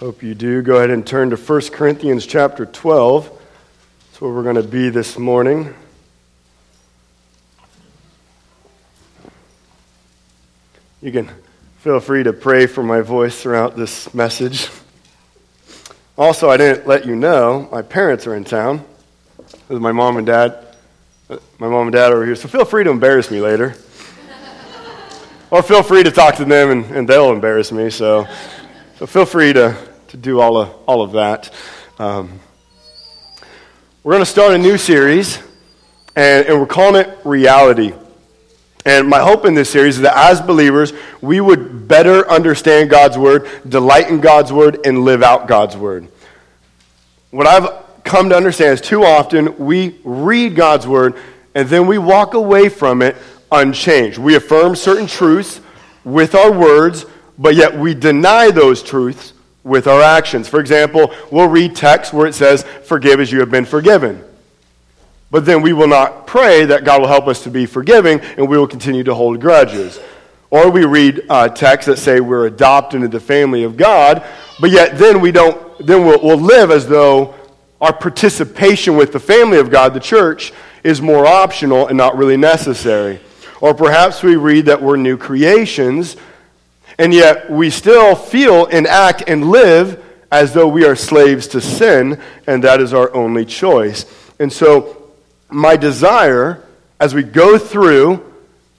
[0.00, 0.62] Hope you do.
[0.62, 3.24] Go ahead and turn to 1 Corinthians chapter 12.
[3.26, 5.74] That's where we're going to be this morning.
[11.02, 11.30] You can
[11.80, 14.70] feel free to pray for my voice throughout this message.
[16.16, 18.82] Also, I didn't let you know, my parents are in town.
[19.68, 20.66] With my mom and dad.
[21.58, 23.74] My mom and dad are here, so feel free to embarrass me later.
[25.50, 28.26] or feel free to talk to them and, and they'll embarrass me, so,
[28.96, 31.52] so feel free to to do all of, all of that.
[32.00, 32.40] Um,
[34.02, 35.38] we're going to start a new series,
[36.16, 37.92] and, and we're calling it Reality.
[38.84, 43.16] And my hope in this series is that as believers, we would better understand God's
[43.16, 46.08] Word, delight in God's Word, and live out God's Word.
[47.30, 51.14] What I've come to understand is too often we read God's Word
[51.54, 53.16] and then we walk away from it
[53.52, 54.18] unchanged.
[54.18, 55.60] We affirm certain truths
[56.02, 57.06] with our words,
[57.38, 60.48] but yet we deny those truths with our actions.
[60.48, 64.24] For example, we'll read text where it says, Forgive as you have been forgiven.
[65.30, 68.48] But then we will not pray that God will help us to be forgiving and
[68.48, 70.00] we will continue to hold grudges.
[70.50, 74.24] Or we read uh, texts that say we're adopted into the family of God,
[74.60, 77.34] but yet then we don't, then we'll, we'll live as though
[77.80, 82.36] our participation with the family of God, the church, is more optional and not really
[82.36, 83.20] necessary.
[83.60, 86.16] Or perhaps we read that we're new creations
[87.00, 91.60] and yet we still feel and act and live as though we are slaves to
[91.60, 94.04] sin, and that is our only choice.
[94.38, 95.10] And so,
[95.48, 96.62] my desire
[97.00, 98.22] as we go through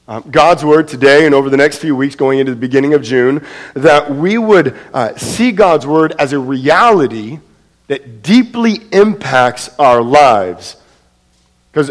[0.07, 3.01] um, God's Word today and over the next few weeks, going into the beginning of
[3.01, 7.39] June, that we would uh, see God's Word as a reality
[7.87, 10.75] that deeply impacts our lives.
[11.71, 11.89] Because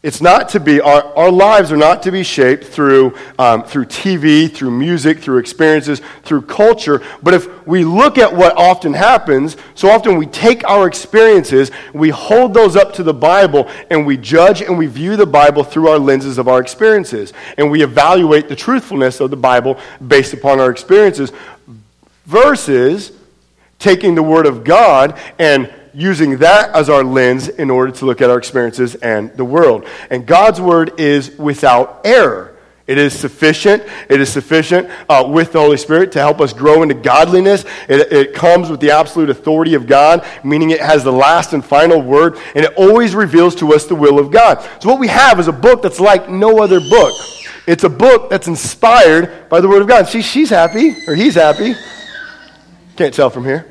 [0.00, 3.86] it's not to be, our, our lives are not to be shaped through, um, through
[3.86, 7.02] TV, through music, through experiences, through culture.
[7.20, 12.10] But if we look at what often happens, so often we take our experiences, we
[12.10, 15.88] hold those up to the Bible, and we judge and we view the Bible through
[15.88, 17.32] our lenses of our experiences.
[17.56, 21.32] And we evaluate the truthfulness of the Bible based upon our experiences
[22.24, 23.10] versus
[23.80, 28.20] taking the Word of God and using that as our lens in order to look
[28.20, 29.84] at our experiences and the world.
[30.10, 32.54] And God's word is without error.
[32.86, 33.82] It is sufficient.
[34.08, 37.64] It is sufficient uh, with the Holy Spirit to help us grow into godliness.
[37.88, 41.62] It, it comes with the absolute authority of God, meaning it has the last and
[41.62, 44.66] final word, and it always reveals to us the will of God.
[44.80, 47.12] So, what we have is a book that's like no other book.
[47.66, 50.08] It's a book that's inspired by the Word of God.
[50.08, 51.74] See, she's happy, or he's happy.
[52.96, 53.66] Can't tell from here.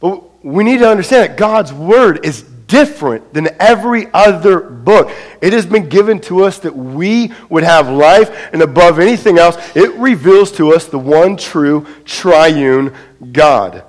[0.00, 5.10] But we need to understand that God's word is different than every other book.
[5.42, 9.56] It has been given to us that we would have life, and above anything else,
[9.74, 12.94] it reveals to us the one true triune
[13.32, 13.84] God.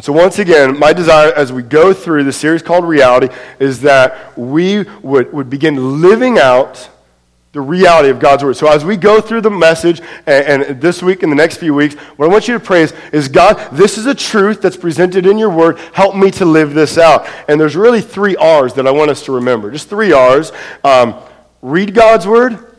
[0.00, 4.36] So, once again, my desire as we go through the series called Reality is that
[4.38, 6.88] we would, would begin living out
[7.52, 8.56] the reality of God's word.
[8.56, 11.74] So as we go through the message and, and, this week and the next few
[11.74, 14.76] weeks, what I want you to pray is, is God, this is a truth that's
[14.76, 15.78] presented in your word.
[15.92, 17.28] Help me to live this out.
[17.48, 19.72] And there's really three R's that I want us to remember.
[19.72, 20.52] Just three R's.
[20.84, 21.16] Um,
[21.60, 22.76] read God's word,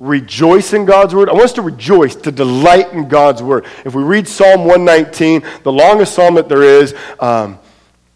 [0.00, 1.28] rejoice in God's word.
[1.28, 3.66] I want us to rejoice, to delight in God's word.
[3.84, 7.58] If we read Psalm 119, the longest psalm that there is, um,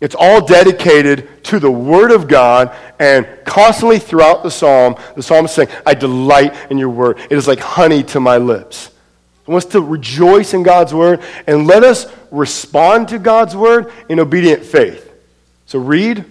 [0.00, 5.58] it's all dedicated to the Word of God, and constantly throughout the psalm, the psalmist
[5.58, 7.18] is saying, I delight in your Word.
[7.18, 8.90] It is like honey to my lips.
[9.46, 14.20] I want to rejoice in God's Word, and let us respond to God's Word in
[14.20, 15.10] obedient faith.
[15.66, 16.24] So read,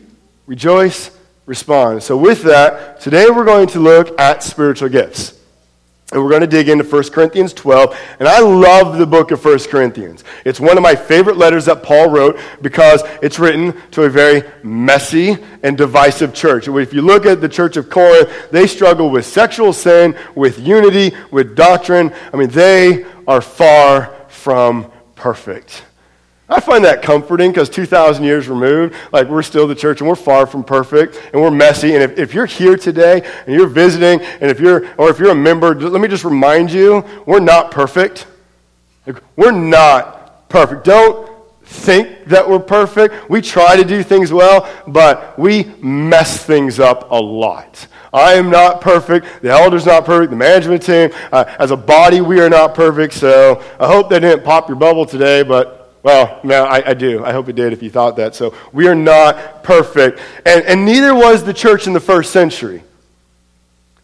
[0.45, 1.11] rejoice,
[1.45, 2.03] respond.
[2.03, 5.36] So, with that, today we're going to look at spiritual gifts.
[6.13, 7.97] And we're going to dig into 1 Corinthians 12.
[8.19, 10.23] And I love the book of 1 Corinthians.
[10.45, 14.43] It's one of my favorite letters that Paul wrote because it's written to a very
[14.63, 16.69] messy and divisive church.
[16.69, 21.13] If you look at the church of Corinth, they struggle with sexual sin, with unity,
[21.29, 22.13] with doctrine.
[22.31, 25.83] I mean, they are far from perfect.
[26.49, 30.15] I find that comforting because 2,000 years removed, like we're still the church and we're
[30.15, 31.93] far from perfect and we're messy.
[31.93, 35.31] And if, if you're here today and you're visiting and if you're, or if you're
[35.31, 38.27] a member, let me just remind you, we're not perfect.
[39.35, 40.85] We're not perfect.
[40.85, 41.29] Don't
[41.65, 43.29] think that we're perfect.
[43.29, 47.87] We try to do things well, but we mess things up a lot.
[48.13, 49.41] I am not perfect.
[49.41, 50.31] The elder's not perfect.
[50.31, 53.15] The management team, uh, as a body, we are not perfect.
[53.15, 57.23] So I hope that didn't pop your bubble today, but well, no, I, I, do.
[57.25, 58.35] I hope it did if you thought that.
[58.35, 60.19] So we are not perfect.
[60.45, 62.83] And, and neither was the church in the first century.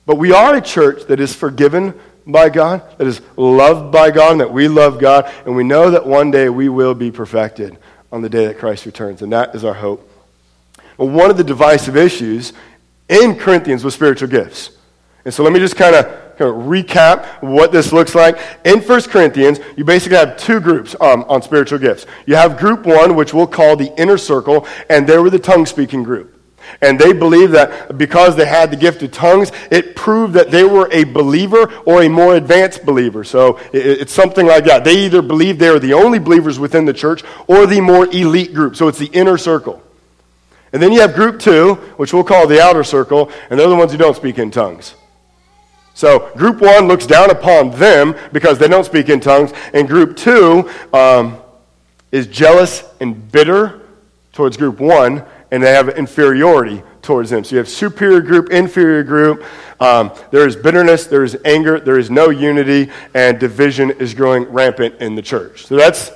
[0.05, 1.93] But we are a church that is forgiven
[2.25, 6.05] by God, that is loved by God, that we love God, and we know that
[6.05, 7.77] one day we will be perfected
[8.11, 10.09] on the day that Christ returns, and that is our hope.
[10.97, 12.53] One of the divisive issues
[13.09, 14.71] in Corinthians was spiritual gifts.
[15.25, 18.39] And so let me just kind of kind of recap what this looks like.
[18.65, 22.05] In 1 Corinthians, you basically have two groups um, on spiritual gifts.
[22.25, 25.65] You have group one, which we'll call the inner circle, and they were the tongue
[25.65, 26.33] speaking group.
[26.81, 30.63] And they believed that because they had the gift of tongues, it proved that they
[30.63, 33.23] were a believer or a more advanced believer.
[33.23, 34.83] So it's something like that.
[34.83, 38.53] They either believed they are the only believers within the church or the more elite
[38.53, 38.75] group.
[38.75, 39.81] So it's the inner circle.
[40.71, 43.75] And then you have group two, which we'll call the outer circle, and they're the
[43.75, 44.95] ones who don't speak in tongues.
[45.93, 50.17] So group one looks down upon them because they don't speak in tongues, and group
[50.17, 51.37] two um,
[52.11, 53.81] is jealous and bitter
[54.31, 55.23] towards group one
[55.53, 57.43] and they have inferiority towards them.
[57.43, 59.45] So you have superior group, inferior group.
[59.79, 64.45] Um, there is bitterness, there is anger, there is no unity, and division is growing
[64.45, 65.67] rampant in the church.
[65.67, 66.09] So that's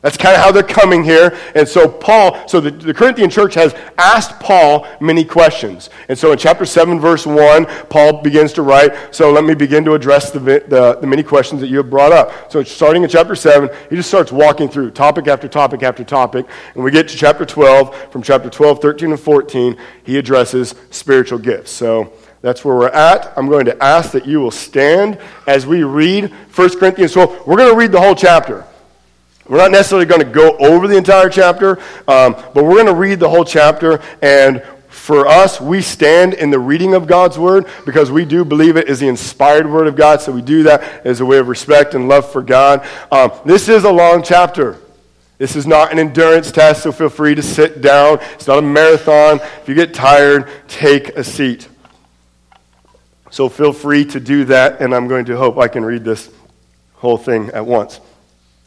[0.00, 1.36] that's kind of how they're coming here.
[1.56, 5.90] And so Paul, so the, the, Corinthian church has asked Paul many questions.
[6.08, 9.84] And so in chapter 7, verse 1, Paul begins to write, so let me begin
[9.86, 12.52] to address the, the, the many questions that you have brought up.
[12.52, 16.46] So starting in chapter 7, he just starts walking through topic after topic after topic.
[16.76, 18.12] And we get to chapter 12.
[18.12, 21.72] From chapter 12, 13, and 14, he addresses spiritual gifts.
[21.72, 23.36] So that's where we're at.
[23.36, 25.18] I'm going to ask that you will stand
[25.48, 27.48] as we read 1 Corinthians 12.
[27.48, 28.64] We're going to read the whole chapter.
[29.48, 32.94] We're not necessarily going to go over the entire chapter, um, but we're going to
[32.94, 34.02] read the whole chapter.
[34.20, 38.76] And for us, we stand in the reading of God's word because we do believe
[38.76, 40.20] it is the inspired word of God.
[40.20, 42.86] So we do that as a way of respect and love for God.
[43.10, 44.76] Um, this is a long chapter.
[45.38, 48.18] This is not an endurance test, so feel free to sit down.
[48.34, 49.40] It's not a marathon.
[49.62, 51.68] If you get tired, take a seat.
[53.30, 56.28] So feel free to do that, and I'm going to hope I can read this
[56.94, 58.00] whole thing at once.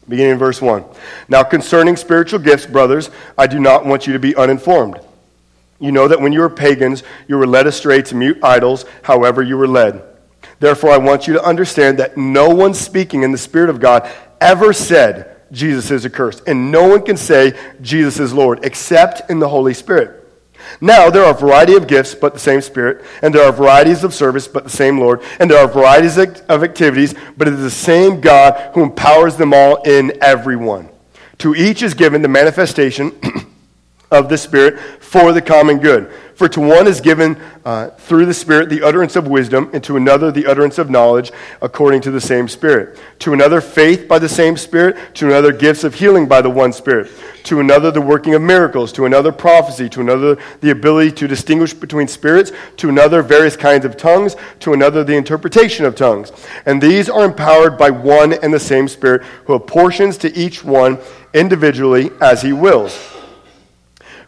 [0.08, 0.84] Beginning in verse 1.
[1.30, 5.00] Now, concerning spiritual gifts, brothers, I do not want you to be uninformed.
[5.80, 9.42] You know that when you were pagans, you were led astray to mute idols, however,
[9.42, 10.04] you were led.
[10.60, 14.10] Therefore, I want you to understand that no one speaking in the Spirit of God
[14.40, 16.44] ever said, Jesus is accursed.
[16.48, 20.21] And no one can say, Jesus is Lord, except in the Holy Spirit.
[20.80, 24.04] Now, there are a variety of gifts, but the same Spirit, and there are varieties
[24.04, 27.62] of service, but the same Lord, and there are varieties of activities, but it is
[27.62, 30.90] the same God who empowers them all in everyone.
[31.40, 33.14] To each is given the manifestation
[34.12, 36.12] of the Spirit for the common good.
[36.36, 39.96] For to one is given uh, through the Spirit the utterance of wisdom, and to
[39.96, 41.32] another the utterance of knowledge
[41.62, 43.00] according to the same Spirit.
[43.20, 46.74] To another faith by the same Spirit, to another gifts of healing by the one
[46.74, 47.12] Spirit.
[47.44, 51.74] To another the working of miracles, to another prophecy, to another the ability to distinguish
[51.74, 56.32] between spirits, to another various kinds of tongues, to another the interpretation of tongues.
[56.66, 60.98] And these are empowered by one and the same Spirit, who apportions to each one
[61.36, 63.11] individually as he wills.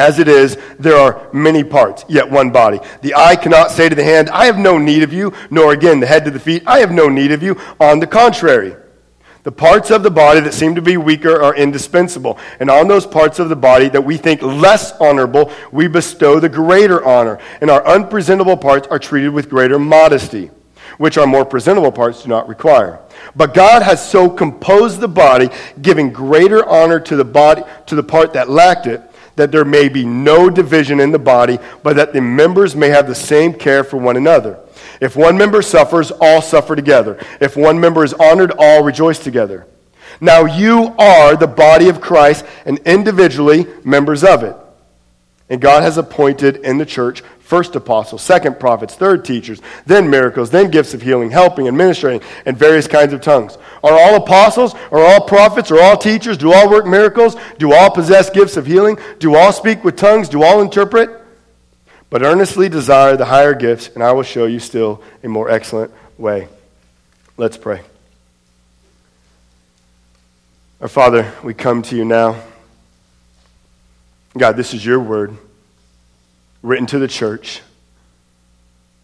[0.00, 2.80] As it is, there are many parts, yet one body.
[3.02, 6.00] The eye cannot say to the hand, I have no need of you, nor again
[6.00, 7.60] the head to the feet, I have no need of you.
[7.78, 8.74] On the contrary,
[9.42, 12.38] the parts of the body that seem to be weaker are indispensable.
[12.60, 16.48] And on those parts of the body that we think less honorable, we bestow the
[16.48, 17.38] greater honor.
[17.60, 20.50] And our unpresentable parts are treated with greater modesty,
[20.96, 23.00] which our more presentable parts do not require.
[23.36, 25.50] But God has so composed the body,
[25.82, 29.02] giving greater honor to the body to the part that lacked it
[29.36, 33.06] that there may be no division in the body, but that the members may have
[33.06, 34.58] the same care for one another.
[35.00, 37.18] If one member suffers, all suffer together.
[37.40, 39.66] If one member is honored, all rejoice together.
[40.20, 44.54] Now you are the body of Christ and individually members of it.
[45.50, 50.50] And God has appointed in the church first apostles, second prophets, third teachers, then miracles,
[50.50, 53.58] then gifts of healing, helping, administrating, and various kinds of tongues.
[53.82, 54.74] Are all apostles?
[54.92, 55.70] Are all prophets?
[55.72, 56.38] Are all teachers?
[56.38, 57.36] Do all work miracles?
[57.58, 58.98] Do all possess gifts of healing?
[59.18, 60.28] Do all speak with tongues?
[60.28, 61.20] Do all interpret?
[62.10, 65.92] but earnestly desire the higher gifts, and I will show you still a more excellent
[66.18, 66.48] way.
[67.36, 67.80] Let's pray.
[70.80, 72.42] Our Father, we come to you now.
[74.36, 75.36] God, this is your word
[76.62, 77.62] written to the church.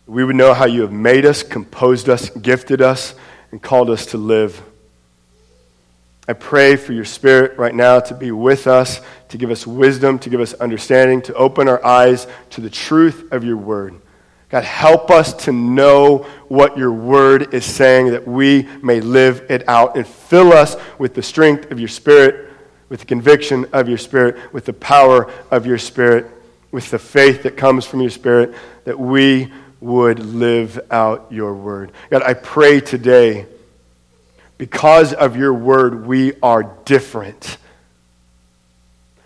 [0.06, 3.14] We would know how you have made us, composed us, gifted us,
[3.50, 4.62] and called us to live.
[6.28, 10.18] I pray for your spirit right now to be with us, to give us wisdom,
[10.20, 14.00] to give us understanding, to open our eyes to the truth of your word.
[14.48, 16.18] God, help us to know
[16.48, 21.14] what your word is saying that we may live it out and fill us with
[21.14, 22.52] the strength of your spirit,
[22.88, 26.26] with the conviction of your spirit, with the power of your spirit,
[26.70, 31.92] with the faith that comes from your spirit, that we would live out your word.
[32.10, 33.46] God, I pray today
[34.58, 37.58] because of your word, we are different.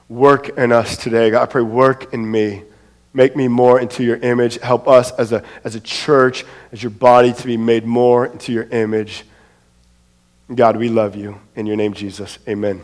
[0.08, 1.30] Work in us today.
[1.30, 2.64] God, I pray, work in me.
[3.12, 4.58] Make me more into your image.
[4.60, 8.52] Help us as a, as a church, as your body, to be made more into
[8.52, 9.24] your image.
[10.52, 11.40] God, we love you.
[11.54, 12.38] In your name, Jesus.
[12.48, 12.82] Amen.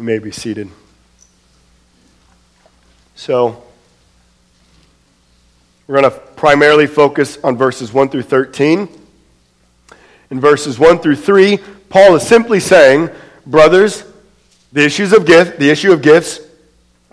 [0.00, 0.70] You may be seated.
[3.16, 3.62] So,
[5.86, 8.88] we're going to primarily focus on verses 1 through 13
[10.30, 11.58] in verses 1 through 3,
[11.90, 13.10] Paul is simply saying,
[13.44, 14.04] brothers,
[14.72, 16.40] the issues of gift, the issue of gifts,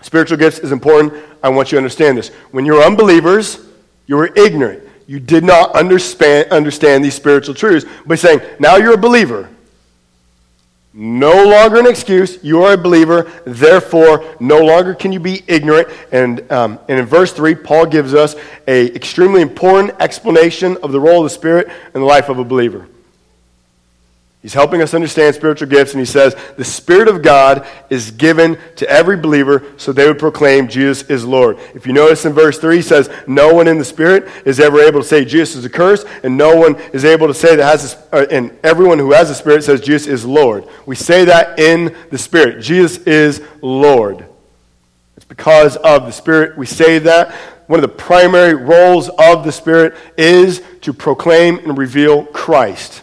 [0.00, 1.12] spiritual gifts is important.
[1.42, 2.28] I want you to understand this.
[2.52, 3.66] When you were unbelievers,
[4.06, 4.82] you were ignorant.
[5.06, 7.84] You did not understand, understand these spiritual truths.
[8.06, 9.50] But he's saying, now you're a believer.
[11.00, 12.42] No longer an excuse.
[12.42, 13.30] You are a believer.
[13.46, 15.86] Therefore, no longer can you be ignorant.
[16.10, 18.34] And, um, and in verse 3, Paul gives us
[18.66, 22.44] an extremely important explanation of the role of the Spirit in the life of a
[22.44, 22.88] believer.
[24.40, 28.56] He's helping us understand spiritual gifts, and he says, The Spirit of God is given
[28.76, 31.58] to every believer so they would proclaim Jesus is Lord.
[31.74, 34.80] If you notice in verse 3, he says, No one in the Spirit is ever
[34.80, 37.64] able to say Jesus is a curse, and no one is able to say that
[37.64, 40.64] has, a, uh, and everyone who has the Spirit says Jesus is Lord.
[40.86, 42.62] We say that in the Spirit.
[42.62, 44.24] Jesus is Lord.
[45.16, 47.34] It's because of the Spirit we say that.
[47.66, 53.02] One of the primary roles of the Spirit is to proclaim and reveal Christ.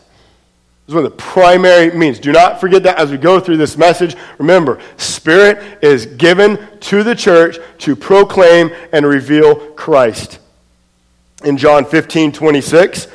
[0.88, 2.20] Is one of the primary means.
[2.20, 4.16] Do not forget that as we go through this message.
[4.38, 10.38] Remember, Spirit is given to the church to proclaim and reveal Christ.
[11.44, 13.08] In John 15, 26,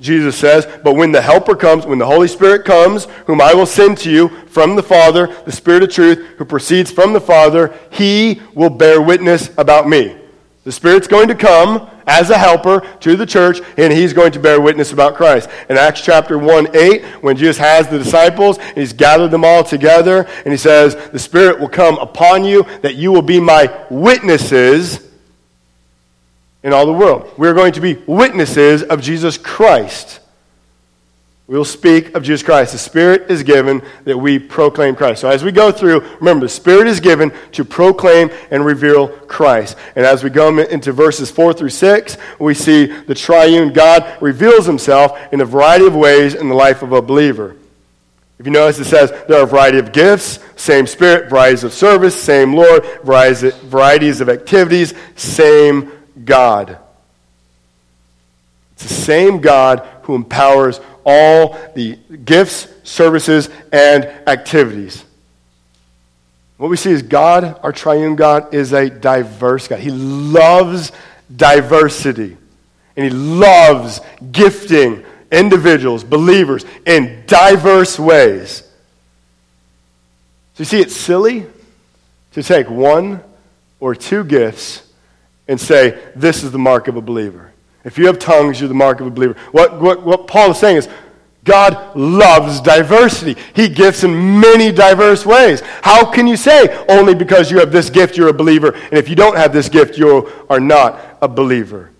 [0.00, 3.66] Jesus says, But when the Helper comes, when the Holy Spirit comes, whom I will
[3.66, 7.72] send to you from the Father, the Spirit of truth, who proceeds from the Father,
[7.90, 10.16] he will bear witness about me.
[10.64, 14.40] The Spirit's going to come as a helper to the church, and he's going to
[14.40, 15.48] bear witness about Christ.
[15.68, 20.26] In Acts chapter 1 8, when Jesus has the disciples, he's gathered them all together,
[20.44, 25.00] and he says, The Spirit will come upon you, that you will be my witnesses
[26.62, 27.30] in all the world.
[27.36, 30.20] We're going to be witnesses of Jesus Christ.
[31.52, 32.72] We'll speak of Jesus Christ.
[32.72, 35.20] The Spirit is given that we proclaim Christ.
[35.20, 39.76] So as we go through, remember, the Spirit is given to proclaim and reveal Christ.
[39.94, 44.64] And as we go into verses 4 through 6, we see the triune God reveals
[44.64, 47.54] himself in a variety of ways in the life of a believer.
[48.38, 51.74] If you notice, it says there are a variety of gifts, same Spirit, varieties of
[51.74, 55.92] service, same Lord, varieties of activities, same
[56.24, 56.78] God.
[58.72, 65.04] It's the same God who empowers all the gifts, services, and activities.
[66.56, 69.80] What we see is God, our triune God, is a diverse God.
[69.80, 70.92] He loves
[71.34, 72.36] diversity.
[72.96, 78.62] And He loves gifting individuals, believers, in diverse ways.
[80.54, 81.46] So you see, it's silly
[82.32, 83.22] to take one
[83.80, 84.86] or two gifts
[85.48, 87.51] and say, this is the mark of a believer.
[87.84, 89.36] If you have tongues, you're the mark of a believer.
[89.50, 90.88] What, what, what Paul is saying is
[91.44, 93.40] God loves diversity.
[93.54, 95.60] He gifts in many diverse ways.
[95.82, 99.08] How can you say only because you have this gift you're a believer, and if
[99.08, 101.90] you don't have this gift you are not a believer?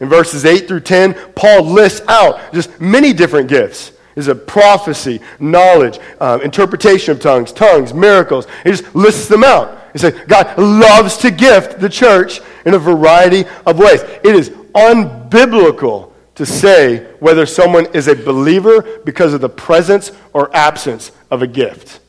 [0.00, 3.92] In verses 8 through 10, Paul lists out just many different gifts.
[4.16, 8.46] Is a prophecy, knowledge, um, interpretation of tongues, tongues, miracles.
[8.62, 9.88] He just lists them out.
[9.92, 14.02] He says God loves to gift the church in a variety of ways.
[14.02, 20.54] It is unbiblical to say whether someone is a believer because of the presence or
[20.54, 22.00] absence of a gift.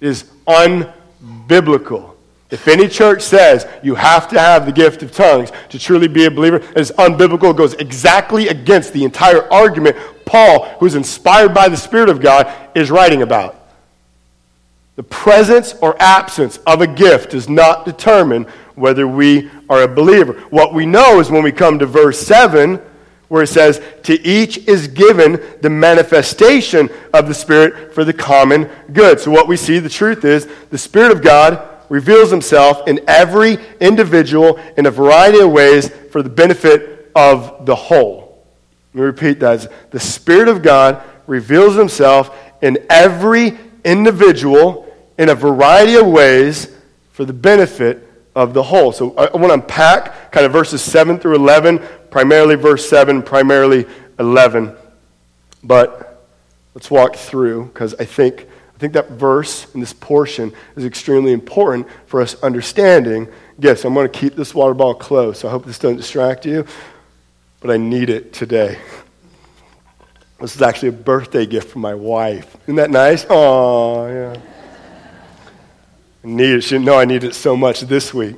[0.00, 2.14] It is unbiblical.
[2.50, 6.26] If any church says you have to have the gift of tongues to truly be
[6.26, 7.50] a believer, it is unbiblical.
[7.50, 12.52] It goes exactly against the entire argument Paul, who's inspired by the Spirit of God,
[12.74, 13.60] is writing about.
[14.96, 20.34] The presence or absence of a gift does not determine whether we are a believer.
[20.50, 22.80] What we know is when we come to verse 7,
[23.28, 28.70] where it says, To each is given the manifestation of the Spirit for the common
[28.92, 29.18] good.
[29.18, 33.58] So, what we see, the truth is, the Spirit of God reveals himself in every
[33.80, 38.23] individual in a variety of ways for the benefit of the whole.
[38.94, 39.90] Let me repeat that.
[39.90, 46.74] The Spirit of God reveals himself in every individual in a variety of ways
[47.12, 48.92] for the benefit of the whole.
[48.92, 53.84] So I want to unpack kind of verses 7 through 11, primarily verse 7, primarily
[54.18, 54.74] 11.
[55.62, 56.24] But
[56.74, 61.32] let's walk through because I think, I think that verse in this portion is extremely
[61.32, 63.28] important for us understanding
[63.60, 63.84] gifts.
[63.84, 66.66] I'm going to keep this water bottle close, so I hope this doesn't distract you,
[67.64, 68.78] but I need it today.
[70.38, 72.58] This is actually a birthday gift from my wife.
[72.64, 73.24] Isn't that nice?
[73.30, 74.36] Oh, yeah.
[76.22, 76.60] I need it.
[76.60, 78.36] She didn't know I need it so much this week.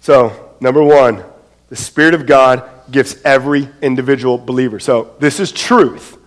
[0.00, 1.24] So, number one,
[1.70, 4.78] the Spirit of God gives every individual believer.
[4.78, 6.18] So, this is truth.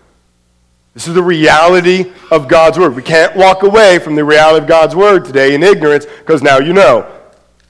[0.95, 2.95] This is the reality of God's Word.
[2.95, 6.57] We can't walk away from the reality of God's Word today in ignorance because now
[6.57, 7.07] you know.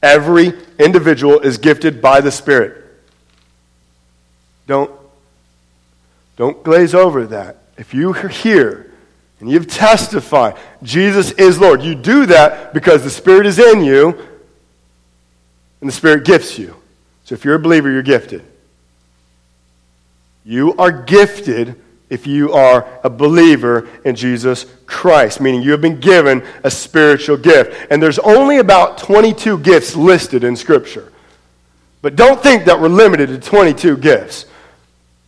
[0.01, 2.82] Every individual is gifted by the Spirit.
[4.67, 4.91] Don't
[6.36, 7.58] don't glaze over that.
[7.77, 8.91] If you are here
[9.39, 14.10] and you've testified Jesus is Lord, you do that because the Spirit is in you
[15.82, 16.75] and the Spirit gifts you.
[17.25, 18.43] So if you're a believer, you're gifted.
[20.46, 21.79] You are gifted
[22.10, 27.38] if you are a believer in Jesus Christ, meaning you have been given a spiritual
[27.38, 27.88] gift.
[27.89, 31.12] And there's only about 22 gifts listed in Scripture.
[32.01, 34.46] But don't think that we're limited to 22 gifts.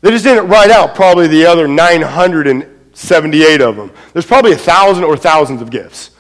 [0.06, 3.92] They just didn't write out probably the other 978 of them.
[4.14, 6.12] There's probably a thousand or thousands of gifts.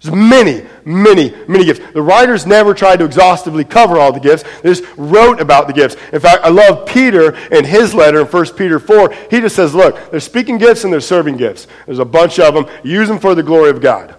[0.00, 1.80] There's many, many, many gifts.
[1.92, 4.44] The writers never tried to exhaustively cover all the gifts.
[4.62, 5.96] They just wrote about the gifts.
[6.12, 9.12] In fact, I love Peter in his letter in 1 Peter 4.
[9.28, 11.66] He just says, look, there's speaking gifts and there's serving gifts.
[11.86, 12.66] There's a bunch of them.
[12.84, 14.14] Use them for the glory of God.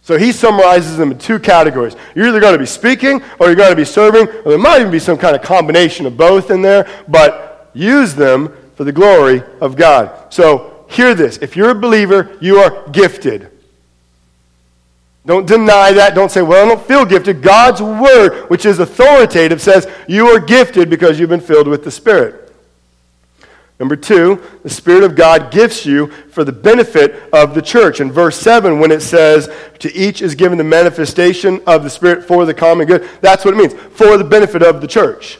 [0.00, 1.96] So he summarizes them in two categories.
[2.14, 4.80] You're either going to be speaking or you're going to be serving, or there might
[4.80, 8.92] even be some kind of combination of both in there, but use them for the
[8.92, 10.32] glory of God.
[10.32, 11.38] So, hear this.
[11.38, 13.50] If you're a believer, you are gifted.
[15.24, 16.14] Don't deny that.
[16.14, 17.42] Don't say, well, I don't feel gifted.
[17.42, 21.90] God's word, which is authoritative, says you are gifted because you've been filled with the
[21.90, 22.52] Spirit.
[23.78, 28.00] Number two, the Spirit of God gifts you for the benefit of the church.
[28.00, 32.24] In verse 7, when it says, To each is given the manifestation of the Spirit
[32.24, 35.38] for the common good, that's what it means, for the benefit of the church.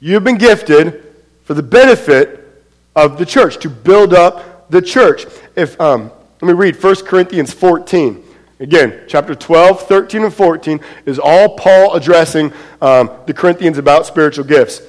[0.00, 1.11] You've been gifted
[1.44, 2.38] for the benefit
[2.94, 5.26] of the church, to build up the church.
[5.56, 8.22] If, um, let me read 1 Corinthians 14.
[8.60, 14.44] Again, chapter 12, 13, and 14 is all Paul addressing um, the Corinthians about spiritual
[14.44, 14.82] gifts.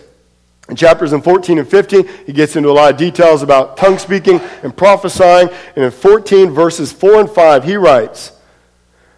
[0.70, 3.98] In chapters in 14 and 15, he gets into a lot of details about tongue
[3.98, 5.50] speaking and prophesying.
[5.76, 8.32] And in 14, verses 4 and 5, he writes,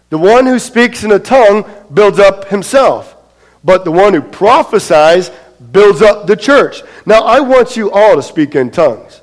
[0.08, 3.14] The one who speaks in a tongue builds up himself,
[3.62, 5.30] but the one who prophesies
[5.72, 6.82] builds up the church.
[7.04, 9.22] Now, I want you all to speak in tongues,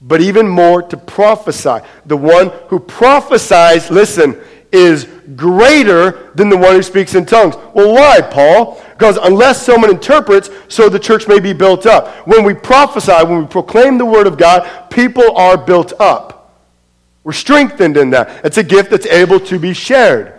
[0.00, 1.78] but even more to prophesy.
[2.06, 7.56] The one who prophesies, listen, is greater than the one who speaks in tongues.
[7.74, 8.82] Well, why, Paul?
[8.92, 12.26] Because unless someone interprets, so the church may be built up.
[12.26, 16.54] When we prophesy, when we proclaim the word of God, people are built up.
[17.24, 18.44] We're strengthened in that.
[18.44, 20.37] It's a gift that's able to be shared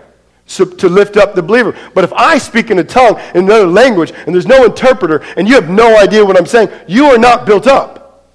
[0.49, 1.75] so, to lift up the believer.
[1.93, 5.47] But if I speak in a tongue in another language and there's no interpreter and
[5.47, 8.25] you have no idea what I'm saying, you are not built up.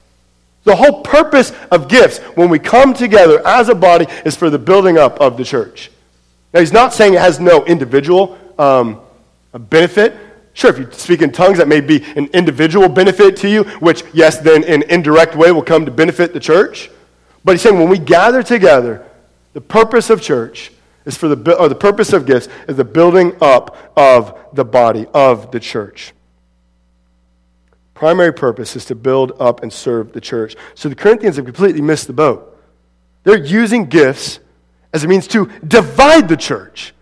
[0.62, 4.60] The whole purpose of gifts when we come together as a body is for the
[4.60, 5.90] building up of the church.
[6.52, 9.00] Now, he's not saying it has no individual um,
[9.52, 10.14] benefit.
[10.52, 14.04] Sure, if you speak in tongues, that may be an individual benefit to you, which,
[14.12, 16.90] yes, then in indirect way will come to benefit the church.
[17.44, 19.04] But he's saying when we gather together,
[19.52, 20.70] the purpose of church
[21.04, 25.06] is for the, or the purpose of gifts is the building up of the body
[25.12, 26.14] of the church.
[27.92, 30.56] Primary purpose is to build up and serve the church.
[30.74, 32.58] So the Corinthians have completely missed the boat.
[33.22, 34.40] They're using gifts
[34.92, 36.93] as a means to divide the church.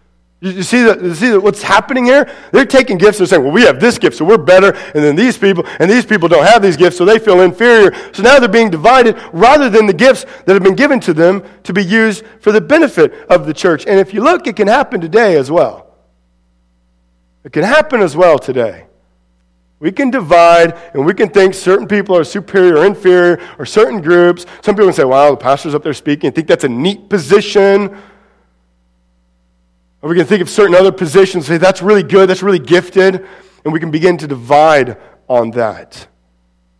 [0.42, 2.28] You see, the, you see what's happening here?
[2.50, 5.14] They're taking gifts and saying, well, we have this gift, so we're better, and then
[5.14, 7.94] these people, and these people don't have these gifts, so they feel inferior.
[8.12, 11.44] So now they're being divided rather than the gifts that have been given to them
[11.62, 13.86] to be used for the benefit of the church.
[13.86, 15.94] And if you look, it can happen today as well.
[17.44, 18.86] It can happen as well today.
[19.78, 24.00] We can divide and we can think certain people are superior or inferior or certain
[24.00, 24.44] groups.
[24.60, 27.08] Some people can say, wow, the pastor's up there speaking and think that's a neat
[27.08, 27.96] position.
[30.02, 33.26] Or we can think of certain other positions say, that's really good, that's really gifted.
[33.64, 36.08] And we can begin to divide on that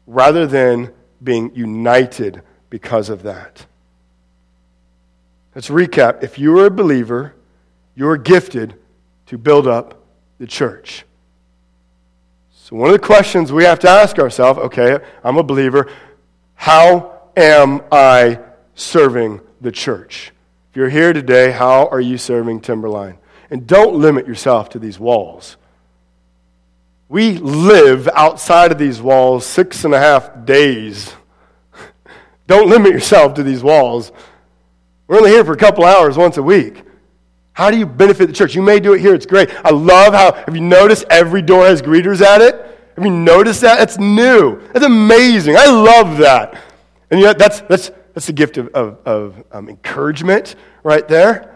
[0.06, 3.64] rather than being united because of that.
[5.54, 6.24] Let's recap.
[6.24, 7.34] If you are a believer,
[7.94, 8.74] you are gifted
[9.26, 10.02] to build up
[10.38, 11.04] the church.
[12.50, 15.90] So, one of the questions we have to ask ourselves okay, I'm a believer.
[16.54, 18.40] How am I
[18.74, 20.32] serving the church?
[20.72, 23.18] If you're here today, how are you serving Timberline?
[23.50, 25.58] And don't limit yourself to these walls.
[27.10, 31.12] We live outside of these walls six and a half days.
[32.46, 34.12] don't limit yourself to these walls.
[35.06, 36.82] We're only here for a couple hours once a week.
[37.52, 38.54] How do you benefit the church?
[38.54, 39.50] You may do it here, it's great.
[39.66, 42.54] I love how, have you noticed every door has greeters at it?
[42.96, 43.78] Have you noticed that?
[43.78, 44.58] That's new.
[44.72, 45.54] That's amazing.
[45.54, 46.58] I love that.
[47.10, 51.54] And yet, that's, that's, that's the gift of, of, of um, encouragement right there.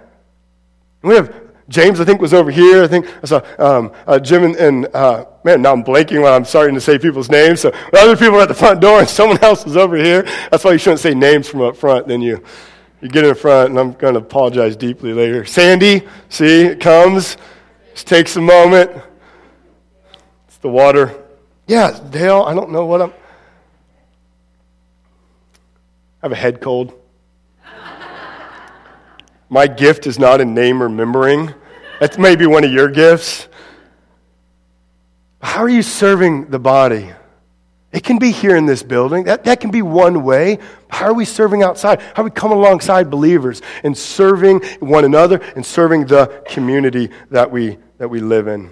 [1.03, 2.85] We have James, I think, was over here.
[2.85, 6.33] I think I saw um, uh, Jim and, and uh, man, now I'm blanking when
[6.33, 7.61] I'm starting to say people's names.
[7.61, 10.23] So other people are at the front door and someone else is over here.
[10.51, 12.07] That's why you shouldn't say names from up front.
[12.07, 12.43] Then you,
[13.01, 15.45] you get in front, and I'm going to apologize deeply later.
[15.45, 17.37] Sandy, see, it comes.
[17.95, 18.91] Just takes a moment.
[20.47, 21.25] It's the water.
[21.67, 23.13] Yeah, Dale, I don't know what I'm.
[26.23, 26.93] I have a head cold.
[29.49, 31.55] My gift is not in name remembering.
[32.01, 33.49] That's maybe one of your gifts.
[35.41, 37.13] How are you serving the body?
[37.93, 39.25] It can be here in this building.
[39.25, 40.59] That, that can be one way.
[40.89, 42.01] How are we serving outside?
[42.15, 47.79] How we come alongside believers and serving one another and serving the community that we,
[47.99, 48.71] that we live in?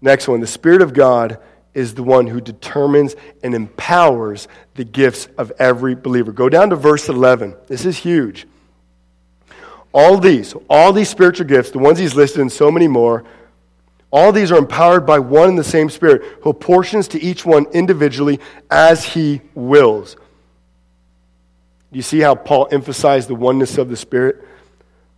[0.00, 1.38] Next one the Spirit of God
[1.74, 6.32] is the one who determines and empowers the gifts of every believer.
[6.32, 7.54] Go down to verse 11.
[7.66, 8.46] This is huge.
[9.92, 13.24] All these, all these spiritual gifts, the ones he's listed and so many more,
[14.12, 17.66] all these are empowered by one and the same Spirit, who apportions to each one
[17.72, 20.16] individually as he wills.
[21.92, 24.44] You see how Paul emphasized the oneness of the Spirit?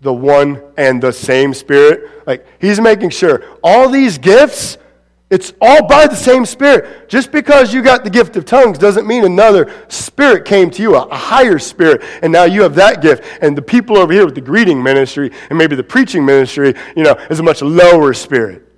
[0.01, 2.27] The one and the same Spirit.
[2.27, 4.79] Like, he's making sure all these gifts,
[5.33, 7.09] it's all by the same Spirit.
[7.09, 10.95] Just because you got the gift of tongues doesn't mean another Spirit came to you,
[10.95, 13.25] a, a higher Spirit, and now you have that gift.
[13.40, 17.03] And the people over here with the greeting ministry and maybe the preaching ministry, you
[17.03, 18.68] know, is a much lower Spirit.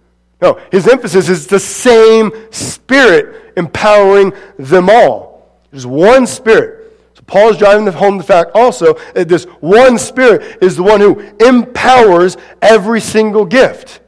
[0.40, 5.58] No, his emphasis is the same Spirit empowering them all.
[5.72, 6.92] There's one Spirit.
[7.14, 11.00] So Paul is driving home the fact also that this one Spirit is the one
[11.00, 14.02] who empowers every single gift.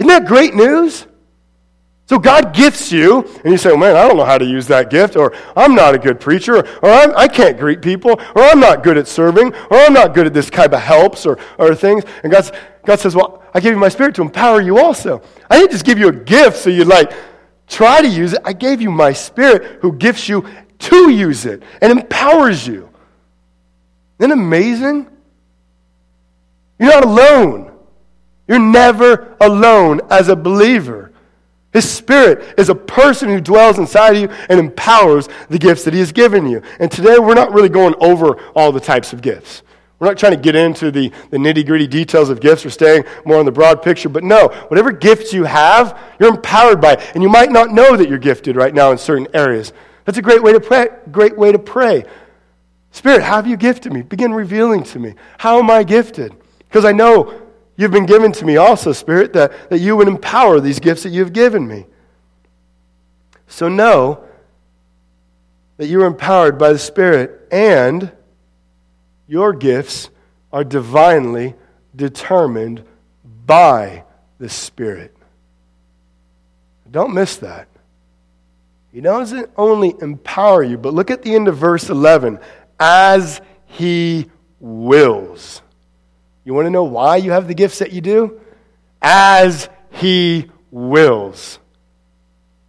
[0.00, 1.06] Isn't that great news?
[2.06, 4.66] So God gifts you, and you say, well, man, I don't know how to use
[4.66, 8.42] that gift, or I'm not a good preacher, or, I can not greet people, or
[8.42, 11.38] I'm not good at serving, or I'm not good at this type of helps or,
[11.56, 12.02] or things.
[12.24, 12.50] And God's,
[12.84, 15.22] God says, well, I gave you my spirit to empower you also.
[15.48, 17.12] I didn't just give you a gift so you'd like
[17.68, 18.40] try to use it.
[18.44, 22.88] I gave you my spirit who gifts you to use it and empowers you.
[24.18, 25.08] Isn't amazing?
[26.80, 27.69] You're not alone.
[28.50, 31.12] You're never alone as a believer.
[31.72, 35.94] His Spirit is a person who dwells inside of you and empowers the gifts that
[35.94, 36.60] He has given you.
[36.80, 39.62] And today we're not really going over all the types of gifts.
[40.00, 42.64] We're not trying to get into the, the nitty gritty details of gifts.
[42.64, 44.08] We're staying more on the broad picture.
[44.08, 47.12] But no, whatever gifts you have, you're empowered by it.
[47.14, 49.72] And you might not know that you're gifted right now in certain areas.
[50.06, 50.88] That's a great way to pray.
[51.12, 52.04] Great way to pray.
[52.90, 54.02] Spirit, how have you gifted me?
[54.02, 55.14] Begin revealing to me.
[55.38, 56.34] How am I gifted?
[56.66, 57.46] Because I know
[57.80, 61.10] you've been given to me also, Spirit, that, that you would empower these gifts that
[61.10, 61.86] you've given me.
[63.46, 64.22] So know
[65.78, 68.12] that you are empowered by the Spirit and
[69.26, 70.10] your gifts
[70.52, 71.54] are divinely
[71.96, 72.84] determined
[73.46, 74.04] by
[74.38, 75.16] the Spirit.
[76.90, 77.66] Don't miss that.
[78.92, 82.40] He doesn't only empower you, but look at the end of verse 11
[82.78, 85.62] as He wills.
[86.50, 88.40] You want to know why you have the gifts that you do?
[89.00, 91.60] As He wills.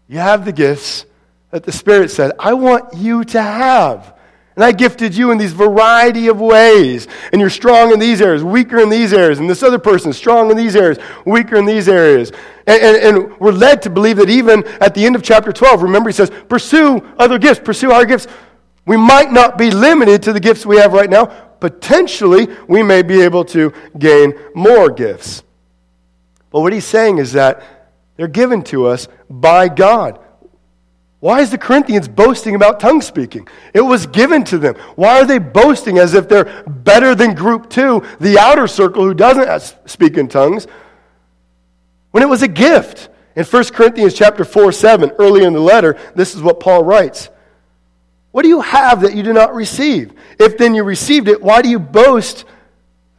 [0.07, 1.07] You have the gifts
[1.49, 4.15] that the Spirit said, I want you to have.
[4.55, 7.07] And I gifted you in these variety of ways.
[7.31, 9.39] And you're strong in these areas, weaker in these areas.
[9.39, 12.31] And this other person strong in these areas, weaker in these areas.
[12.67, 15.81] And, and, and, we're led to believe that even at the end of chapter 12,
[15.81, 18.27] remember he says, pursue other gifts, pursue our gifts.
[18.91, 21.27] We might not be limited to the gifts we have right now.
[21.61, 25.43] Potentially, we may be able to gain more gifts.
[26.49, 27.63] But what he's saying is that
[28.17, 30.19] they're given to us by God.
[31.21, 33.47] Why is the Corinthians boasting about tongue speaking?
[33.73, 34.75] It was given to them.
[34.97, 39.13] Why are they boasting as if they're better than group two, the outer circle who
[39.13, 40.67] doesn't speak in tongues,
[42.09, 43.07] when it was a gift?
[43.37, 47.29] In 1 Corinthians chapter 4, 7, earlier in the letter, this is what Paul writes.
[48.31, 50.13] What do you have that you do not receive?
[50.39, 52.45] If then you received it, why do you boast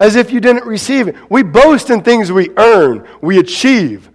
[0.01, 1.16] as if you didn't receive it?
[1.31, 4.09] We boast in things we earn, we achieve.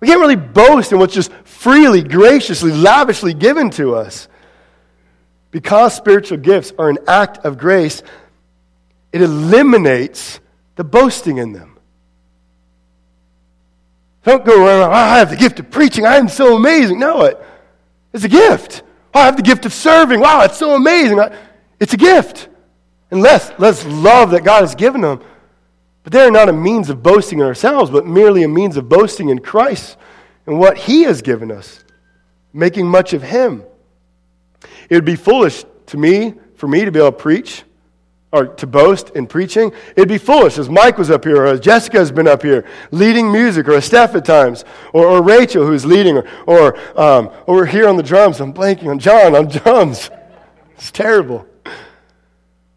[0.00, 4.28] We can't really boast in what's just freely, graciously, lavishly given to us.
[5.50, 8.02] Because spiritual gifts are an act of grace,
[9.12, 10.40] it eliminates
[10.76, 11.78] the boasting in them.
[14.24, 16.04] Don't go around, oh, I have the gift of preaching.
[16.04, 16.98] I am so amazing.
[16.98, 17.42] No, it,
[18.12, 18.82] it's a gift.
[19.14, 20.20] Oh, I have the gift of serving.
[20.20, 21.20] Wow, it's so amazing.
[21.78, 22.48] It's a gift.
[23.10, 25.20] And let's, let's love that God has given them.
[26.02, 29.28] But they're not a means of boasting in ourselves, but merely a means of boasting
[29.28, 29.96] in Christ
[30.46, 31.84] and what He has given us,
[32.52, 33.64] making much of Him.
[34.90, 37.62] It would be foolish to me, for me to be able to preach
[38.34, 39.72] or to boast in preaching.
[39.94, 42.66] It'd be foolish as Mike was up here, or as Jessica has been up here,
[42.90, 47.30] leading music, or as Steph at times, or, or Rachel who's leading, or, or, um,
[47.46, 48.40] or here on the drums.
[48.40, 50.10] I'm blanking on John on drums.
[50.72, 51.46] It's terrible.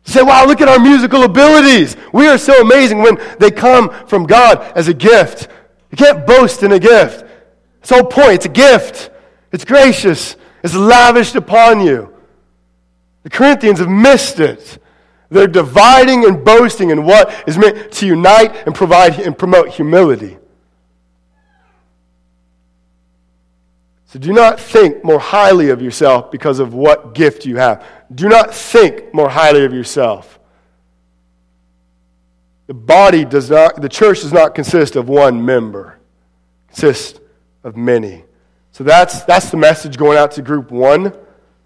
[0.03, 1.97] say, wow, look at our musical abilities.
[2.13, 5.47] We are so amazing when they come from God as a gift.
[5.89, 7.25] You can't boast in a gift.
[7.79, 8.33] It's whole point.
[8.33, 9.09] It's a gift.
[9.51, 10.35] It's gracious.
[10.63, 12.13] It's lavished upon you.
[13.23, 14.79] The Corinthians have missed it.
[15.29, 20.37] They're dividing and boasting in what is meant to unite and provide and promote humility.
[24.05, 27.85] So do not think more highly of yourself because of what gift you have.
[28.13, 30.39] Do not think more highly of yourself.
[32.67, 35.97] The body does not, the church does not consist of one member,
[36.69, 37.19] it consists
[37.63, 38.23] of many.
[38.71, 41.13] So that's, that's the message going out to group one,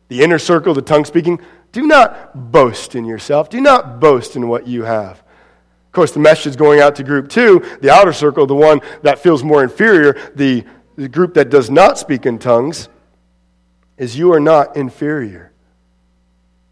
[0.07, 1.39] the inner circle, the tongue speaking.
[1.71, 3.49] Do not boast in yourself.
[3.49, 5.19] Do not boast in what you have.
[5.19, 9.19] Of course, the message going out to group two, the outer circle, the one that
[9.19, 10.63] feels more inferior, the,
[10.95, 12.87] the group that does not speak in tongues,
[13.97, 15.51] is you are not inferior.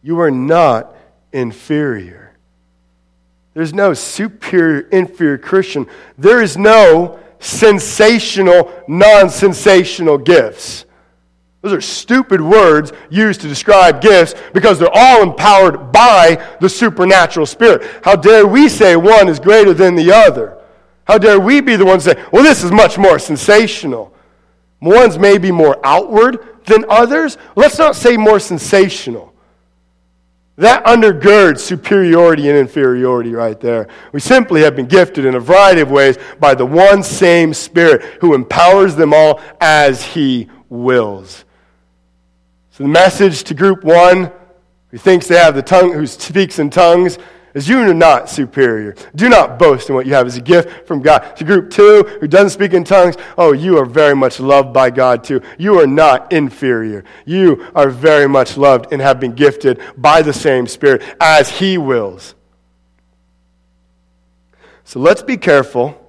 [0.01, 0.95] You are not
[1.31, 2.37] inferior.
[3.53, 5.87] There's no superior, inferior Christian.
[6.17, 10.85] There is no sensational, non sensational gifts.
[11.61, 17.45] Those are stupid words used to describe gifts because they're all empowered by the supernatural
[17.45, 17.85] spirit.
[18.03, 20.57] How dare we say one is greater than the other?
[21.05, 24.13] How dare we be the ones to say, well, this is much more sensational?
[24.79, 27.37] One's may be more outward than others.
[27.55, 29.33] Let's not say more sensational.
[30.55, 33.87] That undergirds superiority and inferiority right there.
[34.13, 38.03] We simply have been gifted in a variety of ways by the one same Spirit
[38.21, 41.43] who empowers them all as He wills.
[42.79, 44.31] So the message to group one,
[44.87, 47.17] who thinks they have the tongue, who speaks in tongues,
[47.53, 48.95] is you are not superior.
[49.13, 51.35] Do not boast in what you have as a gift from God.
[51.35, 54.91] To group two, who doesn't speak in tongues, oh, you are very much loved by
[54.91, 55.41] God too.
[55.57, 57.03] You are not inferior.
[57.25, 61.77] You are very much loved and have been gifted by the same Spirit as He
[61.77, 62.33] wills.
[64.85, 65.99] So let's be careful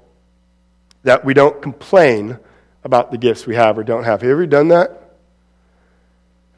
[1.02, 2.38] that we don't complain
[2.84, 4.20] about the gifts we have or don't have.
[4.20, 4.99] Have you ever done that?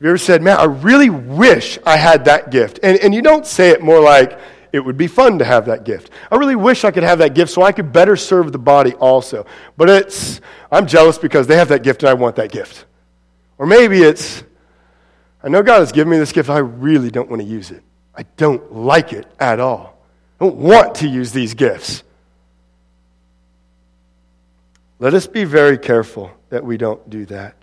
[0.03, 2.81] Have you ever said, man, I really wish I had that gift?
[2.83, 4.37] And, and you don't say it more like,
[4.73, 6.11] it would be fun to have that gift.
[6.29, 8.95] I really wish I could have that gift so I could better serve the body
[8.95, 9.47] also.
[9.77, 10.41] But it's,
[10.73, 12.85] I'm jealous because they have that gift and I want that gift.
[13.59, 14.43] Or maybe it's,
[15.41, 17.85] I know God has given me this gift, I really don't want to use it.
[18.13, 19.97] I don't like it at all.
[20.41, 22.03] I don't want to use these gifts.
[24.99, 27.55] Let us be very careful that we don't do that.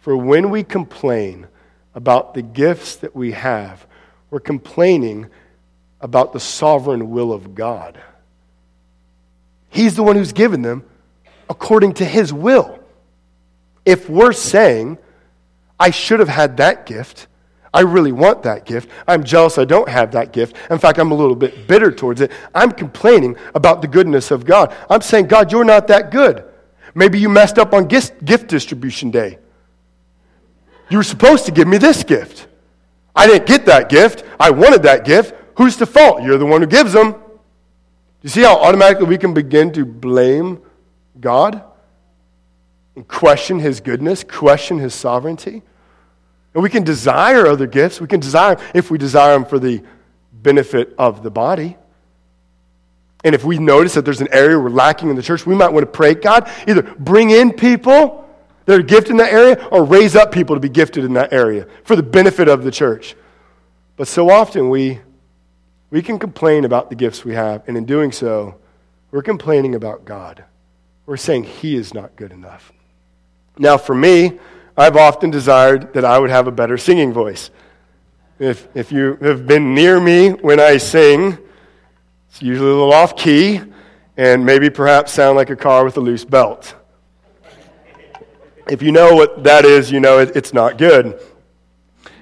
[0.00, 1.46] For when we complain
[1.94, 3.86] about the gifts that we have,
[4.30, 5.28] we're complaining
[6.00, 8.00] about the sovereign will of God.
[9.68, 10.84] He's the one who's given them
[11.48, 12.78] according to his will.
[13.84, 14.98] If we're saying,
[15.78, 17.26] I should have had that gift,
[17.74, 21.10] I really want that gift, I'm jealous I don't have that gift, in fact, I'm
[21.10, 24.74] a little bit bitter towards it, I'm complaining about the goodness of God.
[24.90, 26.44] I'm saying, God, you're not that good.
[26.94, 29.38] Maybe you messed up on gift, distribution day.
[30.90, 32.48] You were supposed to give me this gift.
[33.14, 34.24] I didn't get that gift.
[34.38, 35.34] I wanted that gift.
[35.56, 36.22] Who's to fault?
[36.22, 37.14] You're the one who gives them.
[38.22, 40.60] You see how automatically we can begin to blame
[41.20, 41.62] God
[42.94, 45.62] and question his goodness, question his sovereignty?
[46.54, 48.00] And we can desire other gifts.
[48.00, 49.82] We can desire, if we desire them for the
[50.32, 51.76] benefit of the body.
[53.24, 55.72] And if we notice that there's an area we're lacking in the church, we might
[55.72, 58.21] want to pray, God, either bring in people
[58.66, 61.32] that are gifted in that area or raise up people to be gifted in that
[61.32, 63.14] area for the benefit of the church.
[63.96, 65.00] But so often we,
[65.90, 68.56] we can complain about the gifts we have, and in doing so,
[69.10, 70.44] we're complaining about God.
[71.06, 72.72] We're saying He is not good enough.
[73.58, 74.38] Now, for me,
[74.76, 77.50] I've often desired that I would have a better singing voice.
[78.38, 81.36] If, if you have been near me when I sing,
[82.30, 83.60] it's usually a little off key
[84.16, 86.74] and maybe perhaps sound like a car with a loose belt.
[88.68, 91.20] If you know what that is, you know it, it's not good.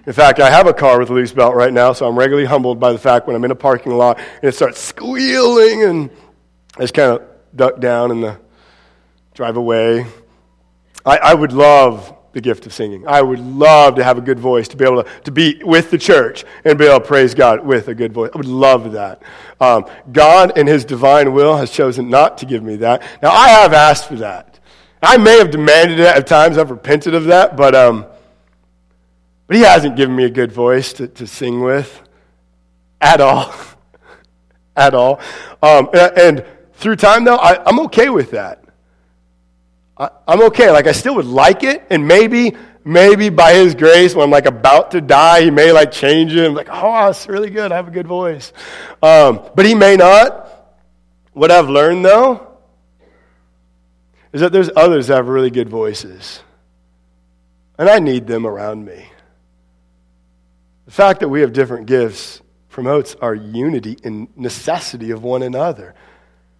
[0.07, 2.47] In fact, I have a car with a loose belt right now, so I'm regularly
[2.47, 6.11] humbled by the fact when I'm in a parking lot and it starts squealing and
[6.77, 7.23] I just kind of
[7.55, 8.39] duck down and
[9.35, 10.07] drive away.
[11.05, 13.07] I, I would love the gift of singing.
[13.07, 15.91] I would love to have a good voice, to be able to, to be with
[15.91, 18.31] the church and be able to praise God with a good voice.
[18.35, 19.23] I would love that.
[19.61, 23.03] Um, God, in His divine will, has chosen not to give me that.
[23.23, 24.50] Now, I have asked for that.
[25.03, 26.59] I may have demanded it at times.
[26.59, 28.07] I've repented of that, but, um,
[29.47, 32.03] but He hasn't given me a good voice to, to sing with
[33.01, 33.55] at all.
[34.77, 35.21] at all.
[35.63, 38.65] Um, and, and, through time, though, I, I'm okay with that.
[39.99, 40.71] I, am okay.
[40.71, 44.47] Like, I still would like it, and maybe, maybe by His grace, when I'm like
[44.47, 46.47] about to die, He may like change it.
[46.47, 47.71] I'm like, oh, it's really good.
[47.71, 48.55] I have a good voice.
[49.03, 50.47] Um, but He may not.
[51.35, 52.50] What I've learned, though,
[54.33, 56.41] is that there's others that have really good voices,
[57.79, 59.07] and I need them around me.
[60.87, 65.95] The fact that we have different gifts promotes our unity and necessity of one another.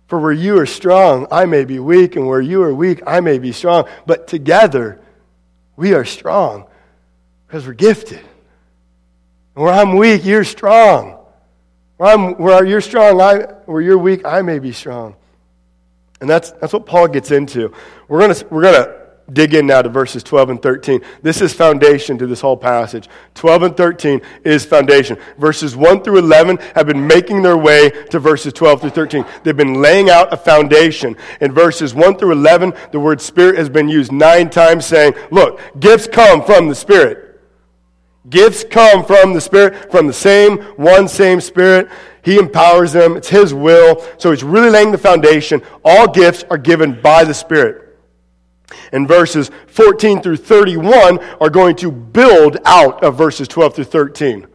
[0.09, 3.21] For where you are strong, I may be weak, and where you are weak, I
[3.21, 3.89] may be strong.
[4.07, 5.01] But together,
[5.77, 6.67] we are strong
[7.47, 8.19] because we're gifted.
[9.55, 11.17] And where I'm weak, you're strong.
[11.97, 15.15] Where, I'm, where you're strong, I, where you're weak, I may be strong.
[16.21, 17.73] And that's, that's what Paul gets into.
[18.09, 19.01] We're going we're gonna
[19.33, 21.01] dig in now to verses 12 and 13.
[21.23, 23.09] This is foundation to this whole passage.
[23.35, 25.19] 12 and 13 is foundation.
[25.39, 29.25] Verses 1 through 11 have been making their way to verses 12 through 13.
[29.43, 31.17] They've been laying out a foundation.
[31.41, 35.61] In verses 1 through 11, the word Spirit has been used nine times, saying, Look,
[35.81, 37.30] gifts come from the Spirit.
[38.31, 41.89] Gifts come from the Spirit, from the same, one same Spirit.
[42.23, 43.17] He empowers them.
[43.17, 44.03] It's His will.
[44.19, 45.63] So He's really laying the foundation.
[45.85, 47.91] All gifts are given by the Spirit
[48.93, 54.47] and verses 14 through 31 are going to build out of verses 12 through 13.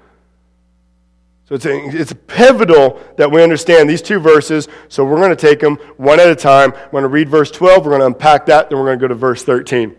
[1.48, 4.68] So it's, a, it's pivotal that we understand these two verses.
[4.90, 6.72] So we're going to take them one at a time.
[6.72, 7.86] We're going to read verse 12.
[7.86, 8.70] We're going to unpack that.
[8.70, 9.96] Then we're going to go to verse 13.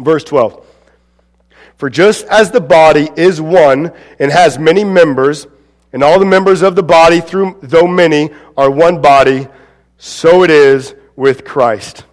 [0.00, 0.66] Verse 12.
[1.84, 5.46] For just as the body is one and has many members,
[5.92, 9.48] and all the members of the body, through, though many, are one body,
[9.98, 12.04] so it is with Christ.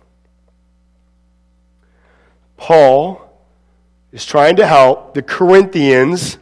[2.58, 3.22] Paul
[4.12, 6.38] is trying to help the Corinthians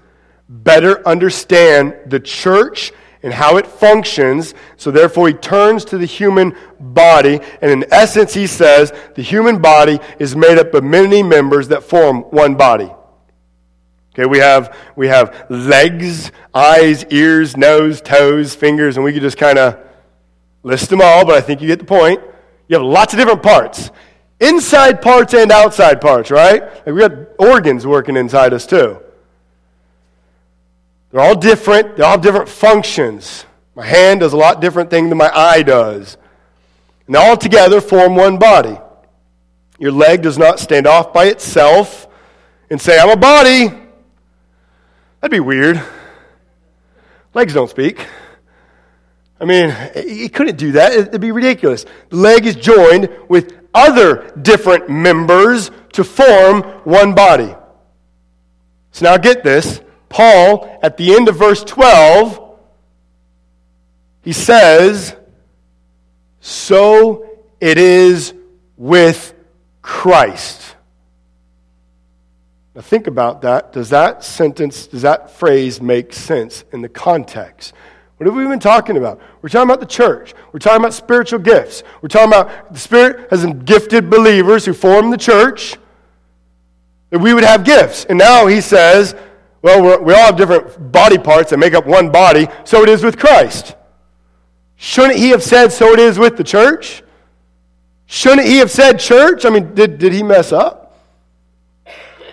[0.49, 4.55] better understand the church and how it functions.
[4.75, 7.41] So, therefore, he turns to the human body.
[7.61, 11.83] And in essence, he says the human body is made up of many members that
[11.83, 12.89] form one body.
[14.19, 19.37] Okay, we have, we have legs, eyes, ears, nose, toes, fingers, and we could just
[19.37, 19.79] kind of
[20.61, 22.19] list them all, but I think you get the point.
[22.67, 23.91] You have lots of different parts.
[24.41, 26.63] Inside parts and outside parts, right?
[26.63, 29.01] Like we got organs working inside us too.
[31.11, 31.95] They're all different.
[31.95, 33.45] They all have different functions.
[33.73, 36.17] My hand does a lot different thing than my eye does.
[37.07, 38.77] And all together form one body.
[39.79, 42.09] Your leg does not stand off by itself
[42.69, 43.85] and say, I'm a body.
[45.21, 45.81] That'd be weird.
[47.33, 48.05] Legs don't speak.
[49.39, 50.93] I mean, he couldn't do that.
[50.93, 51.85] It'd be ridiculous.
[52.09, 57.55] The leg is joined with other different members to form one body.
[58.91, 59.81] So now get this.
[60.09, 62.57] Paul, at the end of verse 12,
[64.21, 65.15] he says,
[66.39, 67.25] So
[67.59, 68.33] it is
[68.75, 69.33] with
[69.81, 70.68] Christ.
[72.79, 73.73] Now think about that.
[73.73, 77.73] Does that sentence, does that phrase make sense in the context?
[78.15, 79.19] What have we been talking about?
[79.41, 80.33] We're talking about the church.
[80.53, 81.83] We're talking about spiritual gifts.
[82.01, 85.75] We're talking about the Spirit has gifted believers who form the church,
[87.09, 88.05] that we would have gifts.
[88.05, 89.13] And now he says,
[89.61, 93.03] well, we all have different body parts that make up one body, so it is
[93.03, 93.75] with Christ.
[94.77, 97.03] Shouldn't he have said, so it is with the church?
[98.05, 99.43] Shouldn't he have said church?
[99.43, 100.88] I mean, did, did he mess up?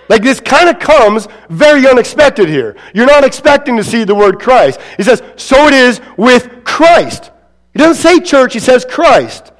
[0.08, 2.76] Like this kind of comes very unexpected here.
[2.94, 4.80] You're not expecting to see the word Christ.
[4.96, 7.30] He says, so it is with Christ.
[7.72, 9.52] He doesn't say church, he says Christ.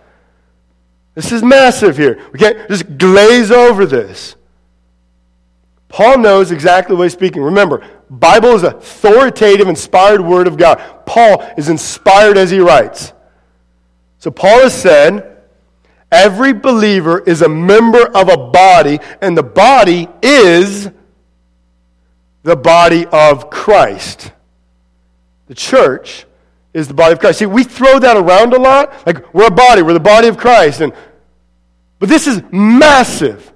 [1.15, 2.23] This is massive here.
[2.33, 4.37] We can't just glaze over this.
[5.89, 7.43] Paul knows exactly what he's speaking.
[7.43, 10.77] Remember, Bible is authoritative, inspired word of God.
[11.07, 13.13] Paul is inspired as he writes.
[14.19, 15.36] So Paul has said,
[16.17, 20.91] every believer is a member of a body, and the body is
[22.43, 24.33] the body of Christ.
[25.49, 26.27] The church
[26.73, 27.39] is the body of Christ.
[27.39, 29.07] See, we throw that around a lot.
[29.07, 30.81] Like, we're a body, we're the body of Christ.
[30.81, 30.93] And,
[31.99, 33.53] but this is massive.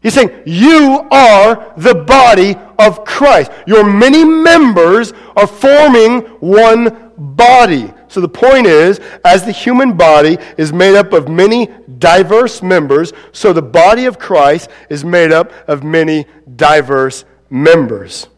[0.00, 3.50] He's saying, You are the body of Christ.
[3.66, 7.92] Your many members are forming one body.
[8.08, 13.12] So the point is, as the human body is made up of many diverse members,
[13.32, 18.28] so the body of Christ is made up of many diverse members.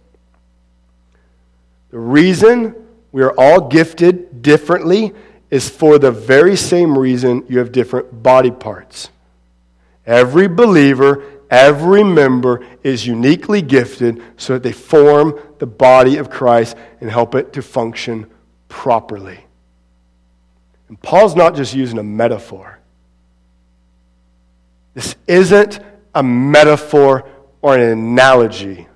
[1.91, 2.75] The reason
[3.13, 5.13] we are all gifted differently
[5.51, 9.11] is for the very same reason you have different body parts.
[10.07, 16.77] Every believer Every member is uniquely gifted so that they form the body of Christ
[17.01, 18.31] and help it to function
[18.69, 19.47] properly.
[20.91, 22.81] And Paul's not just using a metaphor.
[24.93, 25.79] This isn't
[26.17, 27.29] a metaphor
[27.63, 28.89] or an analogy.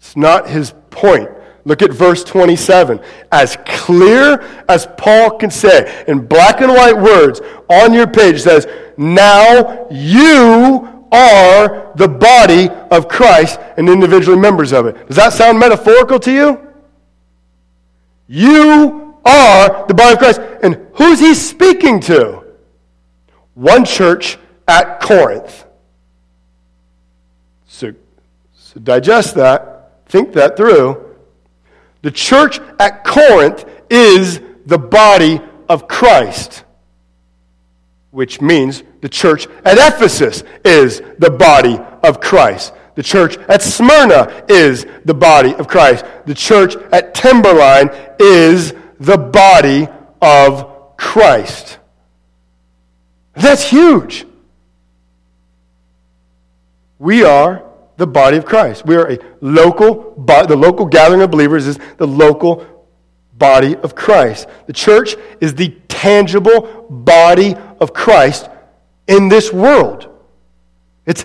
[0.00, 1.30] It's not his point.
[1.64, 2.98] Look at verse 27.
[3.30, 7.40] As clear as Paul can say, in black and white words
[7.70, 14.86] on your page, says, Now you are the body of Christ and individually members of
[14.86, 15.06] it.
[15.06, 16.68] Does that sound metaphorical to you?
[18.26, 20.40] You are the body of Christ.
[20.62, 22.44] And who's he speaking to?
[23.54, 25.64] One church at Corinth.
[27.66, 27.92] So,
[28.56, 31.16] so digest that, think that through.
[32.02, 36.64] The church at Corinth is the body of Christ
[38.10, 42.72] which means the church at Ephesus is the body of Christ.
[42.94, 46.04] The church at Smyrna is the body of Christ.
[46.26, 49.88] The church at Timberline is the body
[50.20, 51.78] of Christ.
[53.34, 54.26] That's huge.
[56.98, 57.64] We are
[57.96, 58.84] the body of Christ.
[58.84, 62.66] We are a local, the local gathering of believers is the local
[63.34, 64.48] body of Christ.
[64.66, 68.48] The church is the tangible body of Christ
[69.06, 70.08] in this world.
[71.06, 71.24] It's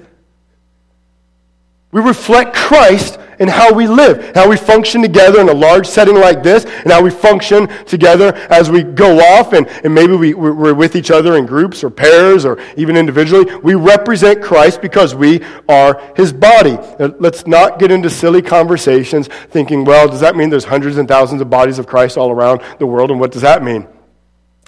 [1.94, 6.16] we reflect Christ in how we live, how we function together in a large setting
[6.16, 10.34] like this, and how we function together as we go off and, and maybe we,
[10.34, 13.54] we're with each other in groups or pairs or even individually.
[13.58, 16.78] We represent Christ because we are his body.
[17.00, 21.42] Let's not get into silly conversations thinking, well, does that mean there's hundreds and thousands
[21.42, 23.88] of bodies of Christ all around the world, and what does that mean?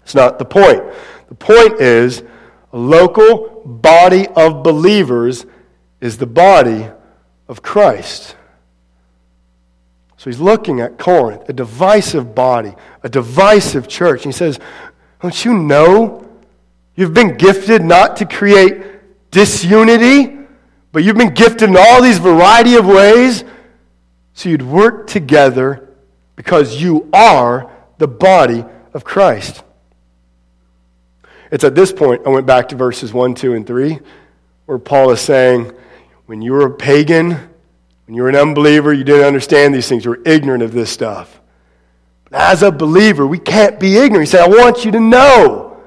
[0.04, 0.84] It's not the point.
[1.30, 2.22] The point is
[2.72, 5.46] a local body of believers
[6.02, 6.88] is the body
[7.48, 8.36] of Christ.
[10.18, 12.74] So he's looking at Corinth, a divisive body,
[13.04, 14.26] a divisive church.
[14.26, 14.60] And he says,
[15.22, 16.28] Don't you know
[16.96, 20.38] you've been gifted not to create disunity,
[20.92, 23.44] but you've been gifted in all these variety of ways
[24.34, 25.90] so you'd work together
[26.36, 29.64] because you are the body of Christ.
[31.52, 34.00] It's at this point, I went back to verses 1, 2, and 3,
[34.66, 35.72] where Paul is saying,
[36.26, 37.32] when you were a pagan,
[38.06, 40.06] when you were an unbeliever, you didn't understand these things.
[40.06, 41.42] You were ignorant of this stuff.
[42.26, 44.28] But as a believer, we can't be ignorant.
[44.28, 45.84] He said, I want you to know.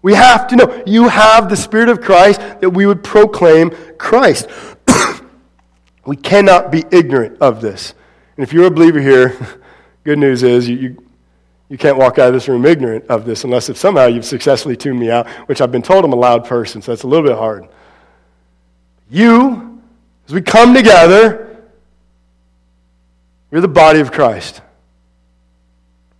[0.00, 0.82] We have to know.
[0.86, 4.48] You have the Spirit of Christ that we would proclaim Christ.
[6.04, 7.94] we cannot be ignorant of this.
[8.36, 9.36] And if you're a believer here,
[10.04, 11.02] good news is you, you
[11.72, 14.76] you can't walk out of this room ignorant of this unless if somehow you've successfully
[14.76, 17.26] tuned me out, which I've been told I'm a loud person, so that's a little
[17.26, 17.66] bit hard.
[19.08, 19.71] You,
[20.26, 21.56] as we come together,
[23.50, 24.62] you're the body of Christ.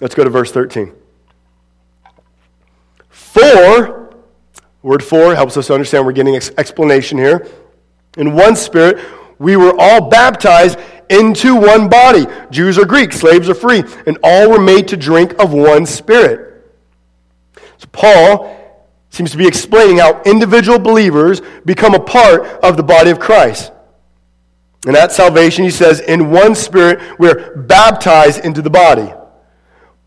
[0.01, 0.93] Let's go to verse 13.
[3.09, 4.15] For,
[4.83, 7.49] word for helps us understand we're getting explanation here.
[8.17, 8.99] In one spirit,
[9.39, 10.79] we were all baptized
[11.09, 12.27] into one body.
[12.51, 16.71] Jews or Greeks, slaves or free, and all were made to drink of one spirit.
[17.79, 18.59] So Paul
[19.11, 23.72] seems to be explaining how individual believers become a part of the body of Christ.
[24.87, 29.13] And at salvation, he says, in one spirit, we're baptized into the body.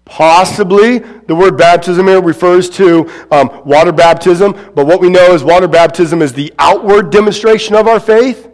[0.03, 5.43] Possibly the word baptism here refers to um, water baptism, but what we know is
[5.43, 8.49] water baptism is the outward demonstration of our faith.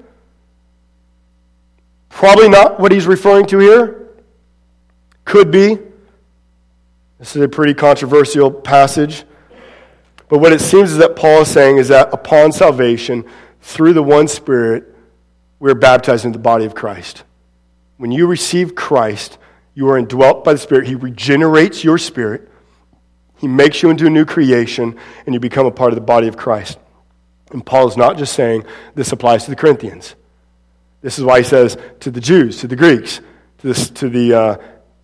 [2.10, 4.10] Probably not what he's referring to here.
[5.26, 5.78] Could be.
[7.20, 9.24] This is a pretty controversial passage.
[10.30, 13.26] But what it seems is that Paul is saying is that upon salvation,
[13.62, 14.91] through the one Spirit,
[15.62, 17.24] we're baptized into the body of Christ.
[17.98, 19.38] When you receive Christ,
[19.76, 20.88] you are indwelt by the Spirit.
[20.88, 22.50] He regenerates your spirit,
[23.38, 26.28] He makes you into a new creation, and you become a part of the body
[26.28, 26.80] of Christ.
[27.52, 30.16] And Paul is not just saying this applies to the Corinthians.
[31.02, 33.22] This is why he says to the Jews, to the Greeks,
[33.60, 34.58] to the, to the, uh,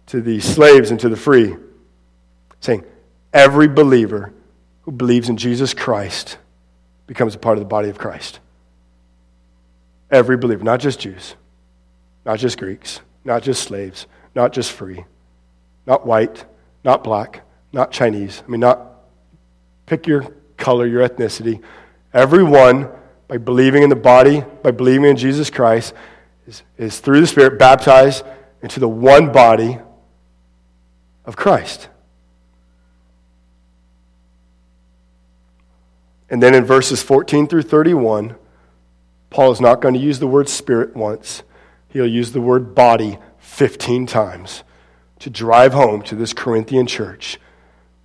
[0.08, 1.56] to the slaves, and to the free,
[2.62, 2.84] saying,
[3.32, 4.34] every believer
[4.82, 6.38] who believes in Jesus Christ
[7.06, 8.40] becomes a part of the body of Christ.
[10.10, 11.36] Every believer, not just Jews,
[12.26, 15.06] not just Greeks, not just slaves, not just free,
[15.86, 16.46] not white,
[16.84, 17.42] not black,
[17.74, 18.42] not Chinese.
[18.46, 18.88] I mean, not
[19.86, 21.62] pick your color, your ethnicity.
[22.14, 22.90] Everyone,
[23.28, 25.94] by believing in the body, by believing in Jesus Christ,
[26.48, 28.26] is, is through the Spirit baptized
[28.62, 29.80] into the one body
[31.26, 31.90] of Christ.
[36.30, 38.36] And then in verses 14 through 31,
[39.30, 41.44] Paul is not going to use the word spirit once.
[41.90, 44.64] He'll use the word body 15 times
[45.20, 47.40] to drive home to this Corinthian church.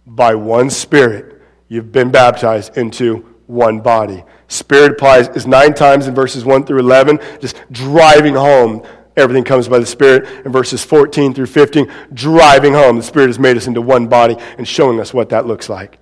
[0.06, 4.24] By one spirit, you've been baptized into one body.
[4.48, 8.84] Spirit applies is nine times in verses 1 through 11, just driving home.
[9.16, 10.46] Everything comes by the Spirit.
[10.46, 12.96] In verses 14 through 15, driving home.
[12.96, 15.98] The Spirit has made us into one body and showing us what that looks like.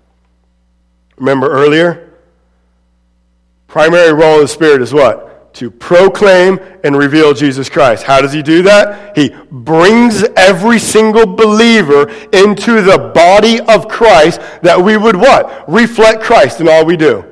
[1.16, 2.09] Remember earlier?
[3.70, 5.54] Primary role of the Spirit is what?
[5.54, 8.02] To proclaim and reveal Jesus Christ.
[8.02, 9.16] How does he do that?
[9.16, 15.68] He brings every single believer into the body of Christ that we would what?
[15.68, 17.24] Reflect Christ in all we do.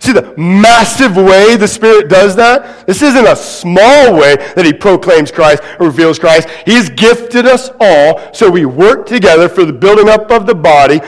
[0.00, 2.88] See the massive way the Spirit does that?
[2.88, 6.48] This isn't a small way that He proclaims Christ reveals Christ.
[6.66, 11.00] He's gifted us all so we work together for the building up of the body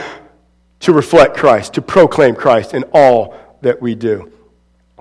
[0.79, 4.31] to reflect Christ, to proclaim Christ in all that we do.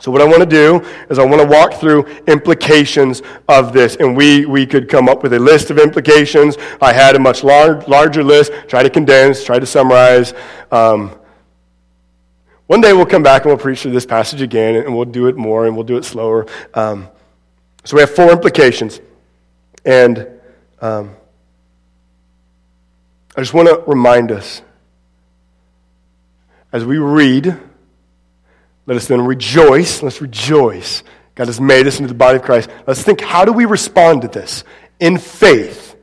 [0.00, 3.96] So, what I want to do is, I want to walk through implications of this.
[3.96, 6.56] And we, we could come up with a list of implications.
[6.80, 10.34] I had a much large, larger list, try to condense, try to summarize.
[10.72, 11.16] Um,
[12.66, 15.28] one day we'll come back and we'll preach through this passage again, and we'll do
[15.28, 16.46] it more and we'll do it slower.
[16.74, 17.08] Um,
[17.84, 18.98] so, we have four implications.
[19.84, 20.26] And
[20.80, 21.14] um,
[23.36, 24.62] I just want to remind us
[26.72, 27.60] as we read
[28.86, 30.02] let us then rejoice.
[30.02, 31.02] Let's rejoice.
[31.34, 32.68] God has made us into the body of Christ.
[32.86, 34.64] Let's think how do we respond to this?
[35.00, 35.96] In faith.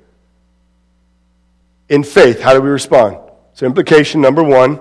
[1.88, 3.18] In faith, how do we respond?
[3.54, 4.80] So, implication number one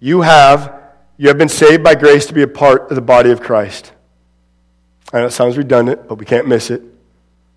[0.00, 0.82] you have,
[1.16, 3.92] you have been saved by grace to be a part of the body of Christ.
[5.12, 6.82] I know it sounds redundant, but we can't miss it.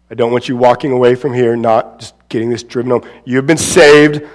[0.09, 3.03] I don't want you walking away from here not just getting this driven home.
[3.25, 4.25] You have been saved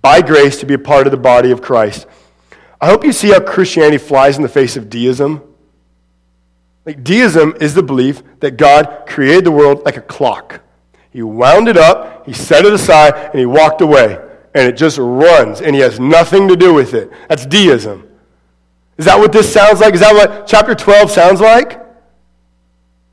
[0.00, 2.06] by grace to be a part of the body of Christ.
[2.82, 5.40] I hope you see how Christianity flies in the face of deism.
[6.84, 10.62] Like, deism is the belief that God created the world like a clock.
[11.10, 14.18] He wound it up, he set it aside, and he walked away.
[14.52, 17.12] And it just runs, and he has nothing to do with it.
[17.28, 18.08] That's deism.
[18.98, 19.94] Is that what this sounds like?
[19.94, 21.81] Is that what chapter 12 sounds like?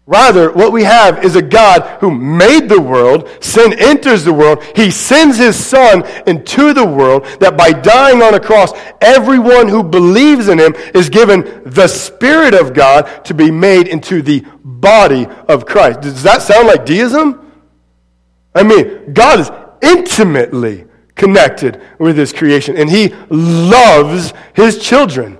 [0.09, 4.63] Rather, what we have is a God who made the world, sin enters the world,
[4.75, 9.83] he sends his son into the world, that by dying on a cross, everyone who
[9.83, 15.27] believes in him is given the Spirit of God to be made into the body
[15.47, 16.01] of Christ.
[16.01, 17.51] Does that sound like deism?
[18.55, 19.51] I mean, God is
[19.83, 25.37] intimately connected with his creation, and he loves his children.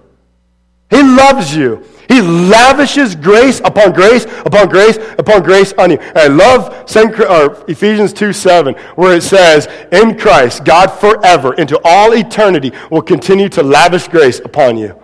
[0.91, 1.83] He loves you.
[2.09, 5.99] He lavishes grace upon grace upon grace upon grace on you.
[5.99, 6.85] And I love
[7.69, 13.47] Ephesians 2 7, where it says, In Christ, God forever, into all eternity, will continue
[13.49, 14.99] to lavish grace upon you.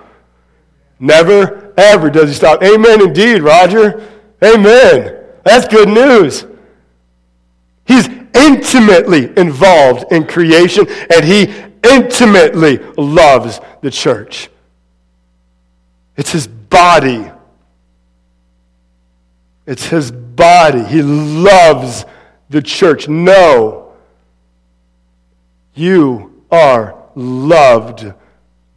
[0.99, 2.63] Never, ever does he stop.
[2.63, 4.03] Amen, indeed, Roger.
[4.43, 5.15] Amen.
[5.43, 6.47] That's good news.
[7.85, 11.53] He's intimately involved in creation, and he
[11.87, 14.49] intimately loves the church.
[16.17, 17.32] It's his body.
[19.65, 20.84] It's his body.
[20.84, 22.03] He loves
[22.49, 23.07] the church.
[23.07, 23.93] No.
[25.73, 28.13] You are loved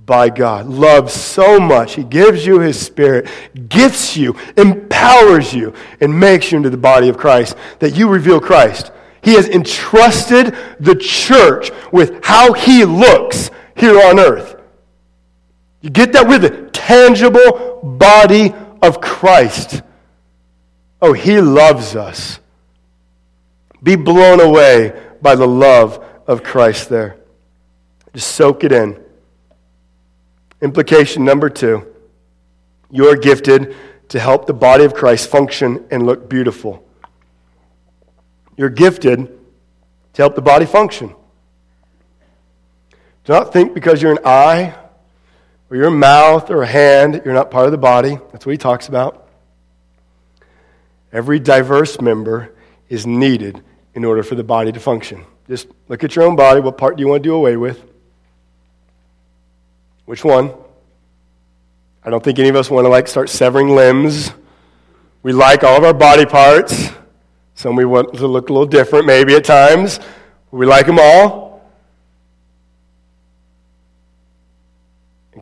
[0.07, 0.67] by God.
[0.67, 1.95] Loved so much.
[1.97, 3.29] He gives you his spirit,
[3.69, 8.41] gifts you, empowers you, and makes you into the body of Christ that you reveal
[8.41, 8.93] Christ.
[9.23, 14.55] He has entrusted the church with how he looks here on earth.
[15.81, 19.83] You get that with the tangible body of Christ.
[21.03, 22.41] Oh, he loves us.
[23.83, 27.19] Be blown away by the love of Christ there.
[28.15, 28.99] Just soak it in.
[30.63, 31.87] Implication number two
[32.91, 33.77] you're gifted
[34.09, 36.83] to help the body of Christ function and look beautiful.
[38.57, 39.27] You're gifted
[40.15, 41.15] to help the body function.
[43.25, 44.75] Do not think because you're an eye
[45.71, 48.19] or your mouth or a hand, you're not part of the body.
[48.33, 49.29] That's what he talks about.
[51.13, 52.55] Every diverse member
[52.89, 53.63] is needed
[53.95, 55.25] in order for the body to function.
[55.49, 56.61] Just look at your own body.
[56.61, 57.83] What part do you want to do away with?
[60.05, 60.53] Which one?
[62.05, 64.33] I don't think any of us want to like start severing limbs.
[65.23, 66.91] We like all of our body parts.
[67.55, 69.99] Some we want to look a little different maybe at times.
[70.51, 71.48] We like them all.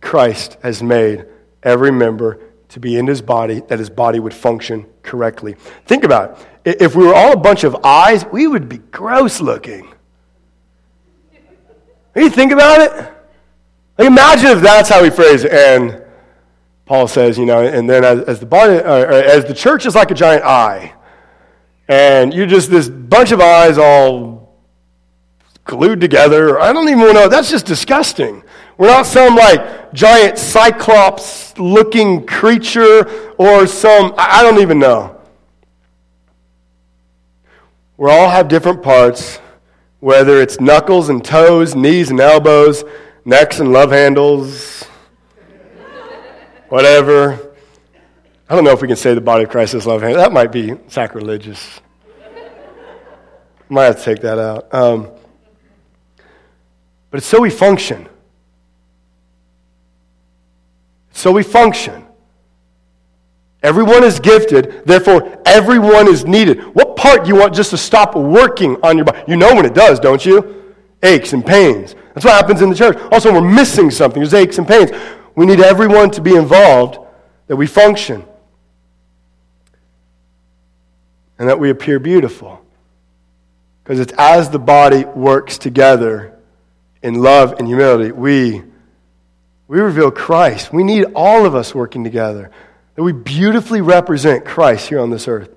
[0.06, 1.26] Christ has made
[1.64, 2.38] every member
[2.68, 5.56] to be in his body that his body would function correctly.
[5.86, 6.80] Think about it.
[6.80, 9.92] If we were all a bunch of eyes, we would be gross looking.
[12.14, 12.92] you think about it?
[13.98, 15.52] Like imagine if that's how we phrase it.
[15.52, 16.00] And
[16.84, 19.96] Paul says, you know, and then as, as the body, uh, as the church is
[19.96, 20.94] like a giant eye,
[21.88, 24.56] and you're just this bunch of eyes all
[25.64, 26.60] glued together.
[26.60, 27.28] I don't even know.
[27.28, 28.44] That's just disgusting.
[28.78, 35.20] We're not some like giant cyclops looking creature or some, I don't even know.
[37.96, 39.38] We all have different parts,
[40.00, 42.84] whether it's knuckles and toes, knees and elbows,
[43.24, 44.82] necks and love handles,
[46.68, 47.54] whatever.
[48.48, 50.22] I don't know if we can say the body of Christ is love handles.
[50.22, 51.80] That might be sacrilegious.
[53.68, 54.72] Might have to take that out.
[54.72, 55.10] Um,
[57.10, 58.08] but it's so we function.
[61.16, 62.04] So we function.
[63.62, 66.62] Everyone is gifted, therefore, everyone is needed.
[66.74, 69.22] What part do you want just to stop working on your body?
[69.26, 70.74] You know when it does, don't you?
[71.02, 71.94] Aches and pains.
[72.12, 72.98] That's what happens in the church.
[73.10, 74.20] Also, we're missing something.
[74.20, 74.90] There's aches and pains.
[75.34, 76.98] We need everyone to be involved
[77.46, 78.22] that we function
[81.38, 82.60] and that we appear beautiful.
[83.82, 86.38] Because it's as the body works together
[87.02, 88.64] in love and humility, we
[89.68, 90.72] we reveal Christ.
[90.72, 92.50] We need all of us working together.
[92.94, 95.54] That we beautifully represent Christ here on this earth.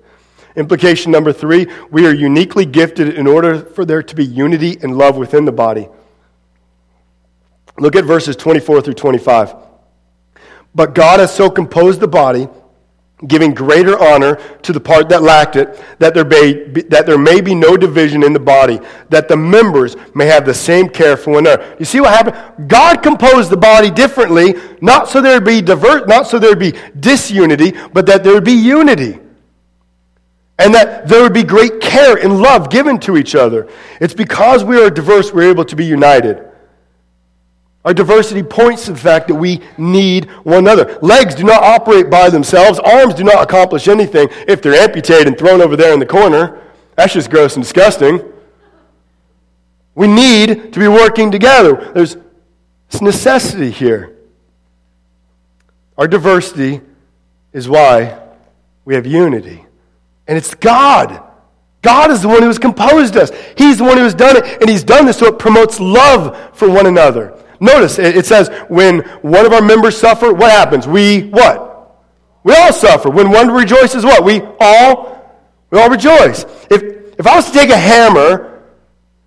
[0.56, 4.98] Implication number three we are uniquely gifted in order for there to be unity and
[4.98, 5.88] love within the body.
[7.78, 9.54] Look at verses 24 through 25.
[10.74, 12.48] But God has so composed the body
[13.26, 17.40] giving greater honor to the part that lacked it, that there, be, that there may
[17.40, 21.32] be no division in the body, that the members may have the same care for
[21.32, 21.76] one another.
[21.78, 22.68] You see what happened?
[22.68, 27.72] God composed the body differently, not so there'd be divert, not so there'd be disunity,
[27.92, 29.18] but that there would be unity.
[30.58, 33.68] And that there would be great care and love given to each other.
[33.98, 36.49] It's because we are diverse we're able to be united.
[37.84, 40.98] Our diversity points to the fact that we need one another.
[41.00, 42.78] Legs do not operate by themselves.
[42.78, 46.60] Arms do not accomplish anything if they're amputated and thrown over there in the corner.
[46.96, 48.22] That's just gross and disgusting.
[49.94, 51.90] We need to be working together.
[51.94, 52.16] There's
[52.90, 54.16] this necessity here.
[55.96, 56.82] Our diversity
[57.52, 58.18] is why
[58.84, 59.64] we have unity.
[60.26, 61.22] And it's God.
[61.82, 63.30] God is the one who has composed us.
[63.56, 66.54] He's the one who has done it, and He's done this so it promotes love
[66.54, 67.36] for one another.
[67.60, 70.88] Notice it says when one of our members suffer, what happens?
[70.88, 71.68] We what?
[72.42, 73.10] We all suffer.
[73.10, 74.24] When one rejoices, what?
[74.24, 75.38] We all
[75.70, 76.44] we all rejoice.
[76.70, 76.82] If
[77.18, 78.62] if I was to take a hammer,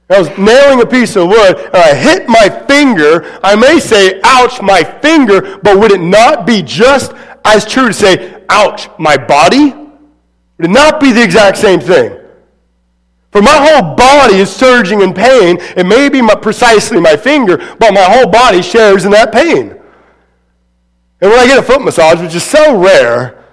[0.10, 4.20] I was nailing a piece of wood, and I hit my finger, I may say,
[4.24, 7.14] ouch, my finger, but would it not be just
[7.46, 9.72] as true to say, ouch, my body?
[9.72, 12.20] Would it not be the exact same thing?
[13.34, 15.58] For my whole body is surging in pain.
[15.76, 19.72] It may be my, precisely my finger, but my whole body shares in that pain.
[21.20, 23.44] And when I get a foot massage, which is so rare,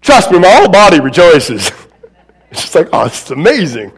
[0.00, 1.70] trust me, my whole body rejoices.
[2.50, 3.92] it's just like, oh, it's amazing.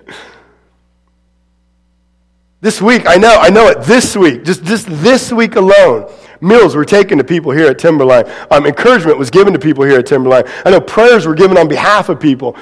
[2.60, 6.76] This week, I know, I know it, this week, just, just this week alone, meals
[6.76, 8.30] were taken to people here at Timberline.
[8.50, 10.44] Um, encouragement was given to people here at Timberline.
[10.66, 12.54] I know prayers were given on behalf of people.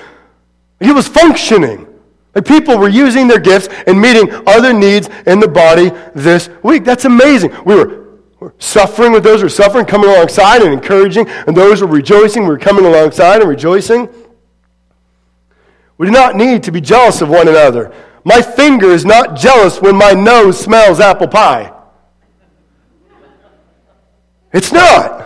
[0.78, 1.88] It was functioning.
[2.34, 6.84] Like people were using their gifts and meeting other needs in the body this week.
[6.84, 7.52] That's amazing.
[7.64, 8.08] We were,
[8.58, 12.42] suffering with those who were suffering, coming alongside and encouraging, and those who were rejoicing,
[12.42, 14.08] we were coming alongside and rejoicing.
[15.96, 17.92] We do not need to be jealous of one another.
[18.24, 21.72] My finger is not jealous when my nose smells apple pie.
[24.52, 25.18] It's not.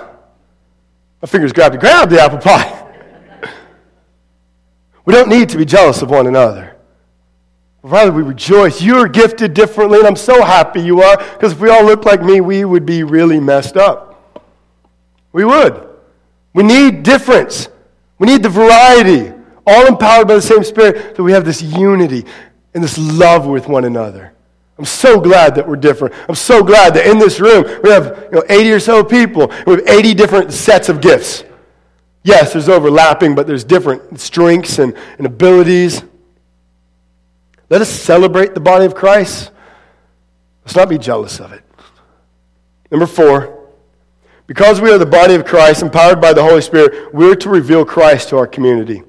[1.20, 2.78] My finger's grabbed to grab the apple pie.
[5.04, 6.71] we don't need to be jealous of one another.
[7.82, 8.80] Rather, we rejoice.
[8.80, 12.22] You're gifted differently, and I'm so happy you are, because if we all looked like
[12.22, 14.40] me, we would be really messed up.
[15.32, 15.88] We would.
[16.52, 17.68] We need difference.
[18.18, 19.32] We need the variety,
[19.66, 22.24] all empowered by the same Spirit, that we have this unity
[22.74, 24.32] and this love with one another.
[24.78, 26.14] I'm so glad that we're different.
[26.28, 29.52] I'm so glad that in this room we have you know, 80 or so people.
[29.66, 31.44] We have 80 different sets of gifts.
[32.22, 36.02] Yes, there's overlapping, but there's different strengths and, and abilities.
[37.72, 39.50] Let us celebrate the body of Christ.
[40.62, 41.64] Let's not be jealous of it.
[42.90, 43.66] Number four,
[44.46, 47.86] because we are the body of Christ, empowered by the Holy Spirit, we're to reveal
[47.86, 49.02] Christ to our community.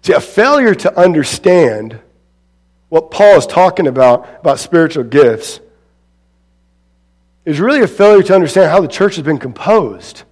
[0.00, 2.00] See, a failure to understand
[2.88, 5.60] what Paul is talking about, about spiritual gifts,
[7.44, 10.22] is really a failure to understand how the church has been composed.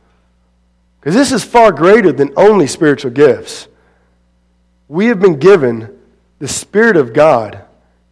[1.00, 3.68] Because this is far greater than only spiritual gifts
[4.92, 5.98] we have been given
[6.38, 7.64] the Spirit of God,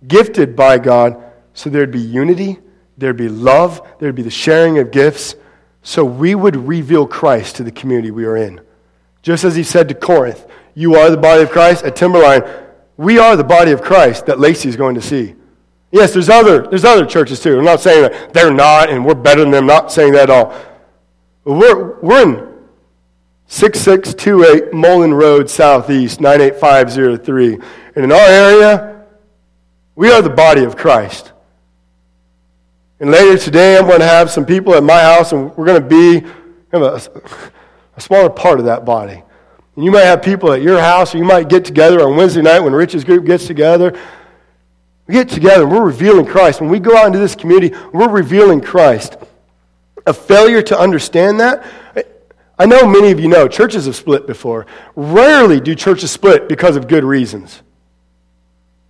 [0.08, 1.22] gifted by God,
[1.52, 2.58] so there'd be unity,
[2.96, 5.34] there'd be love, there'd be the sharing of gifts,
[5.82, 8.62] so we would reveal Christ to the community we are in.
[9.20, 11.84] Just as he said to Corinth, You are the body of Christ.
[11.84, 12.44] At Timberline,
[12.96, 15.34] we are the body of Christ that Lacey is going to see.
[15.90, 17.58] Yes, there's other, there's other churches too.
[17.58, 20.30] I'm not saying that they're not and we're better than them, not saying that at
[20.30, 20.58] all.
[21.44, 22.49] We're, we're in
[23.52, 27.54] 6628 Mullen Road Southeast, 98503.
[27.96, 29.04] And in our area,
[29.96, 31.32] we are the body of Christ.
[33.00, 35.82] And later today, I'm going to have some people at my house, and we're going
[35.82, 36.24] to be
[36.70, 37.00] a,
[37.96, 39.20] a smaller part of that body.
[39.74, 42.42] And you might have people at your house, or you might get together on Wednesday
[42.42, 43.98] night when Rich's group gets together.
[45.08, 46.60] We get together and we're revealing Christ.
[46.60, 49.16] When we go out into this community, we're revealing Christ.
[50.06, 51.64] A failure to understand that
[52.60, 54.66] I know many of you know churches have split before.
[54.94, 57.62] Rarely do churches split because of good reasons.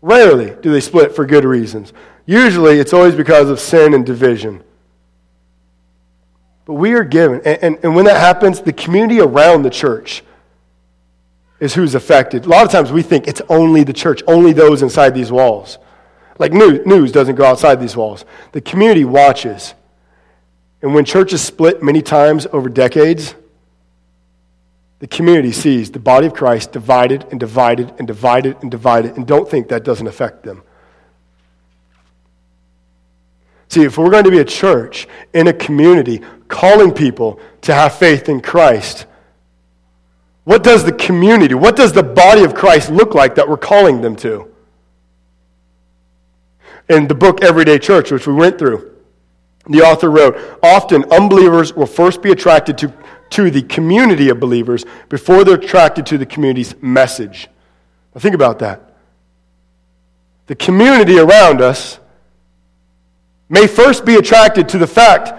[0.03, 1.93] Rarely do they split for good reasons.
[2.27, 4.65] Usually it's always because of sin and division.
[6.65, 10.25] But we are given, and, and, and when that happens, the community around the church
[11.61, 12.47] is who's affected.
[12.47, 15.79] A lot of times we think it's only the church, only those inside these walls.
[16.41, 18.25] Like news, news doesn't go outside these walls.
[18.51, 19.75] The community watches.
[20.83, 23.37] And when churches split many times over decades,
[25.01, 29.27] the community sees the body of Christ divided and divided and divided and divided and
[29.27, 30.63] don't think that doesn't affect them.
[33.69, 37.95] See, if we're going to be a church in a community calling people to have
[37.95, 39.07] faith in Christ,
[40.45, 44.03] what does the community, what does the body of Christ look like that we're calling
[44.03, 44.53] them to?
[46.91, 48.97] In the book Everyday Church, which we went through,
[49.69, 52.93] the author wrote Often unbelievers will first be attracted to
[53.31, 57.49] to the community of believers before they're attracted to the community's message.
[58.15, 58.93] Now, think about that.
[60.47, 62.01] The community around us
[63.49, 65.33] may first be attracted to the fact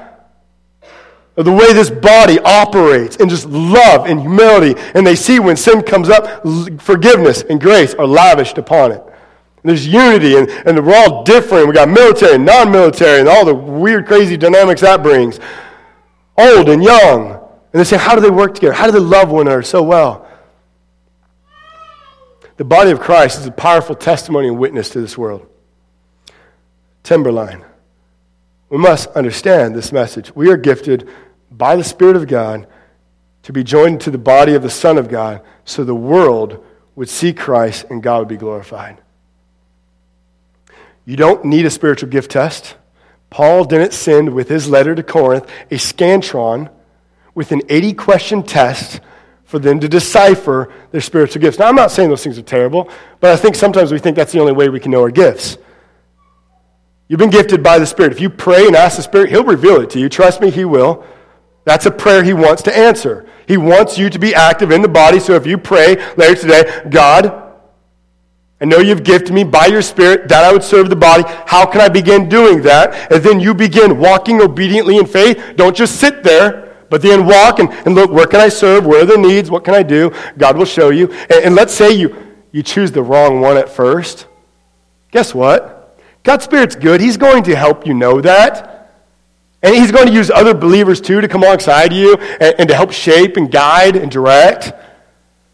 [1.37, 4.79] of the way this body operates and just love and humility.
[4.93, 6.45] And they see when sin comes up,
[6.81, 9.03] forgiveness and grace are lavished upon it.
[9.63, 11.67] There's unity, and, and we're all different.
[11.67, 15.39] We got military and non military, and all the weird, crazy dynamics that brings.
[16.37, 17.40] Old and young.
[17.73, 18.73] And they say, how do they work together?
[18.73, 20.27] How do they love one another so well?
[22.57, 25.47] The body of Christ is a powerful testimony and witness to this world.
[27.03, 27.63] Timberline.
[28.69, 30.35] We must understand this message.
[30.35, 31.09] We are gifted
[31.49, 32.67] by the Spirit of God
[33.43, 36.63] to be joined to the body of the Son of God so the world
[36.95, 39.01] would see Christ and God would be glorified.
[41.05, 42.75] You don't need a spiritual gift test.
[43.29, 46.69] Paul didn't send with his letter to Corinth a scantron
[47.33, 48.99] with an 80 question test
[49.43, 51.59] for them to decipher their spiritual gifts.
[51.59, 54.31] Now, I'm not saying those things are terrible, but I think sometimes we think that's
[54.31, 55.57] the only way we can know our gifts.
[57.09, 58.13] You've been gifted by the Spirit.
[58.13, 60.07] If you pray and ask the Spirit, He'll reveal it to you.
[60.07, 61.03] Trust me, He will.
[61.65, 63.27] That's a prayer He wants to answer.
[63.45, 65.19] He wants you to be active in the body.
[65.19, 67.51] So if you pray later today, God,
[68.61, 71.23] I know you've gifted me by your Spirit that I would serve the body.
[71.47, 73.11] How can I begin doing that?
[73.11, 75.55] And then you begin walking obediently in faith.
[75.57, 76.70] Don't just sit there.
[76.91, 78.85] But then walk and, and look, where can I serve?
[78.85, 79.49] Where are the needs?
[79.49, 80.13] What can I do?
[80.37, 81.09] God will show you.
[81.09, 82.13] And, and let's say you,
[82.51, 84.27] you choose the wrong one at first.
[85.11, 85.97] Guess what?
[86.23, 86.99] God's Spirit's good.
[86.99, 88.93] He's going to help you know that.
[89.63, 92.75] And He's going to use other believers too to come alongside you and, and to
[92.75, 94.73] help shape and guide and direct.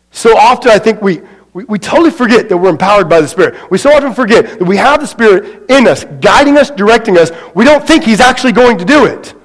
[0.09, 1.21] So often I think we,
[1.53, 3.69] we, we totally forget that we're empowered by the Spirit.
[3.69, 7.29] We so often forget that we have the Spirit in us, guiding us, directing us.
[7.53, 9.35] We don't think He's actually going to do it.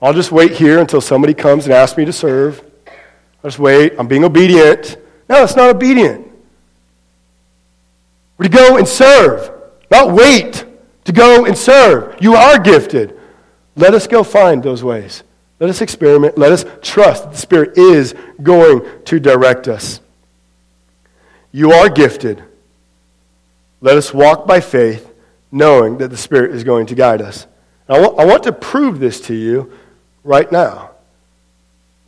[0.00, 2.62] I'll just wait here until somebody comes and asks me to serve.
[2.86, 3.94] I'll just wait.
[3.98, 4.98] I'm being obedient.
[5.28, 6.26] No, it's not obedient.
[8.38, 9.50] We're to go and serve,
[9.90, 10.64] not wait
[11.04, 12.16] to go and serve.
[12.20, 13.18] You are gifted.
[13.76, 15.22] Let us go find those ways.
[15.58, 16.36] Let us experiment.
[16.36, 20.00] Let us trust that the Spirit is going to direct us.
[21.50, 22.44] You are gifted.
[23.80, 25.10] Let us walk by faith,
[25.50, 27.46] knowing that the Spirit is going to guide us.
[27.88, 29.72] I want, I want to prove this to you
[30.26, 30.90] right now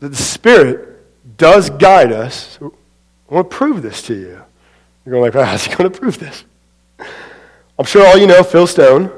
[0.01, 2.59] that the Spirit does guide us.
[2.61, 4.43] I want to prove this to you.
[5.05, 6.45] You're going like, how's he going to prove this?
[7.79, 9.11] I'm sure all you know Phil Stone.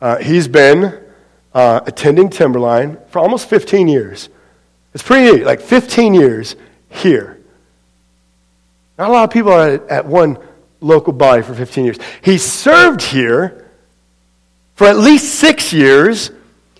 [0.00, 1.00] Uh, he's been
[1.54, 4.28] uh, attending Timberline for almost 15 years.
[4.92, 6.56] It's pretty neat, like 15 years
[6.90, 7.40] here.
[8.98, 10.38] Not a lot of people are at, at one
[10.80, 11.98] local body for 15 years.
[12.22, 13.70] He served here
[14.74, 16.30] for at least six years.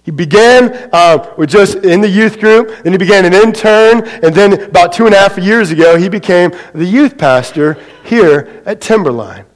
[0.04, 4.34] He began uh, with just in the youth group, then he began an intern, and
[4.34, 8.82] then about two and a half years ago, he became the youth pastor here at
[8.82, 9.46] Timberline.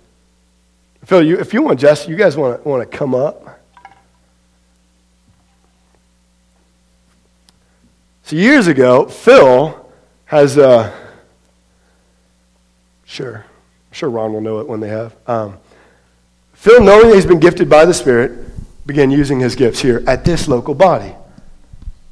[1.04, 3.60] Phil, you, if you want, Jess, you guys want to, want to come up?
[8.22, 9.86] So years ago, Phil
[10.26, 10.94] has, uh,
[13.04, 15.14] sure, I'm sure Ron will know it when they have.
[15.26, 15.58] Um,
[16.54, 18.47] Phil, knowing that he's been gifted by the Spirit,
[18.88, 21.14] began using his gifts here at this local body.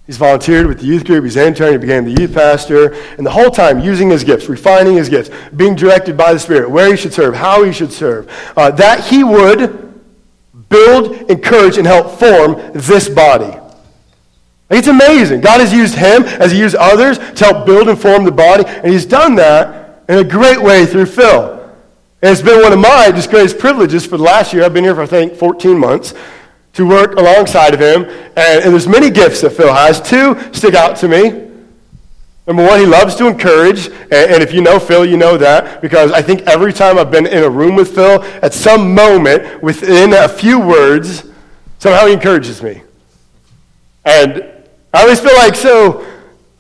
[0.04, 1.24] He's volunteered with the youth group.
[1.24, 1.72] He's interned.
[1.72, 2.92] He became the youth pastor.
[3.16, 6.70] And the whole time, using his gifts, refining his gifts, being directed by the Spirit,
[6.70, 10.00] where he should serve, how he should serve, uh, that he would
[10.68, 13.58] build, encourage, and help form this body.
[14.68, 15.40] It's amazing.
[15.40, 18.64] God has used him as he used others to help build and form the body,
[18.66, 21.54] and he's done that in a great way through Phil.
[22.20, 24.62] And it's been one of my just greatest privileges for the last year.
[24.62, 26.12] I've been here for, I think, 14 months
[26.76, 28.04] to work alongside of him.
[28.36, 30.00] And, and there's many gifts that Phil has.
[30.00, 31.42] Two stick out to me.
[32.46, 33.86] Number one, he loves to encourage.
[33.86, 35.82] And, and, if you know Phil, you know that.
[35.82, 39.62] Because I think every time I've been in a room with Phil, at some moment,
[39.62, 41.24] within a few words,
[41.78, 42.82] somehow he encourages me.
[44.04, 44.44] And
[44.94, 46.06] I always feel like so,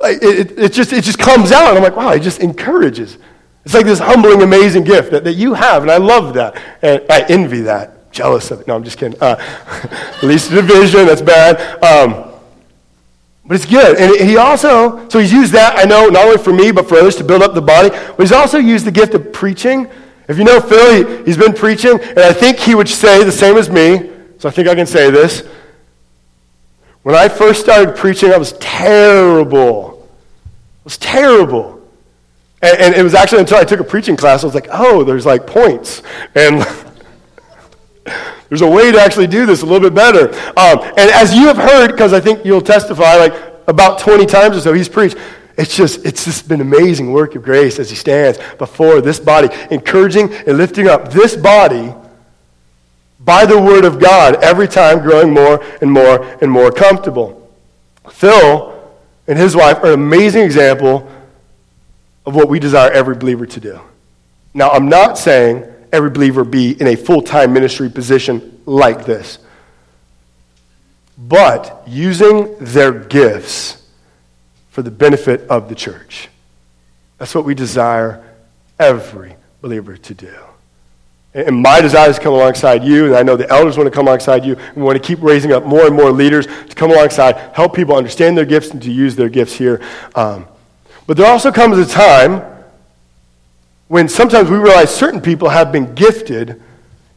[0.00, 3.16] like it, it, just, it just comes out, and I'm like, wow, he just encourages.
[3.64, 6.60] It's like this humbling, amazing gift that, that you have, and I love that.
[6.82, 8.66] And I envy that, jealous of it.
[8.66, 9.20] No, I'm just kidding.
[9.20, 9.36] Uh,
[10.22, 11.60] least division, that's bad.
[11.84, 12.32] Um,
[13.44, 13.98] but it's good.
[13.98, 16.96] And he also, so he's used that, I know, not only for me, but for
[16.96, 19.88] others to build up the body, but he's also used the gift of preaching.
[20.28, 23.30] If you know Phil, he, he's been preaching, and I think he would say the
[23.30, 25.46] same as me, so I think I can say this.
[27.02, 30.08] When I first started preaching, I was terrible.
[30.42, 31.80] I was terrible.
[32.62, 35.04] And, and, it was actually until I took a preaching class, I was like, oh,
[35.04, 36.02] there's like points.
[36.34, 36.64] And
[38.48, 40.28] there's a way to actually do this a little bit better.
[40.58, 43.34] Um, and as you have heard, because I think you'll testify, like
[43.66, 45.16] about 20 times or so, he's preached.
[45.58, 49.48] It's just, it's just been amazing work of grace as he stands before this body,
[49.70, 51.94] encouraging and lifting up this body
[53.20, 57.50] by the Word of God, every time growing more and more and more comfortable.
[58.08, 58.72] Phil
[59.26, 61.10] and his wife are an amazing example
[62.24, 63.80] of what we desire every believer to do.
[64.54, 65.64] Now, I'm not saying
[65.96, 69.38] every believer be in a full time ministry position like this,
[71.16, 73.82] but using their gifts
[74.70, 76.28] for the benefit of the church.
[77.16, 78.22] That's what we desire
[78.78, 80.34] every believer to do.
[81.32, 83.90] And my desire is to come alongside you, and I know the elders want to
[83.90, 84.56] come alongside you.
[84.74, 87.96] We want to keep raising up more and more leaders to come alongside, help people
[87.96, 89.80] understand their gifts and to use their gifts here.
[90.14, 90.46] Um,
[91.06, 92.55] but there also comes a time
[93.88, 96.60] when sometimes we realize certain people have been gifted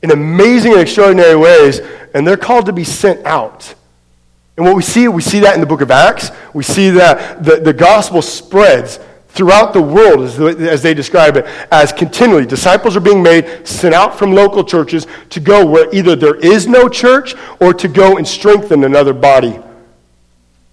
[0.01, 1.79] in amazing and extraordinary ways,
[2.13, 3.73] and they're called to be sent out.
[4.55, 6.31] And what we see, we see that in the book of Acts.
[6.53, 8.99] We see that the, the gospel spreads
[9.29, 12.45] throughout the world, as, as they describe it, as continually.
[12.45, 16.67] Disciples are being made, sent out from local churches to go where either there is
[16.67, 19.59] no church or to go and strengthen another body.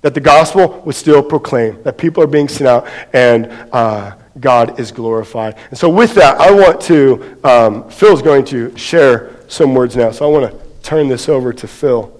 [0.03, 4.79] That the gospel would still proclaim, that people are being sent out and uh, God
[4.79, 5.57] is glorified.
[5.71, 10.11] And so, with that, I want to, um, Phil's going to share some words now.
[10.11, 12.13] So, I want to turn this over to Phil.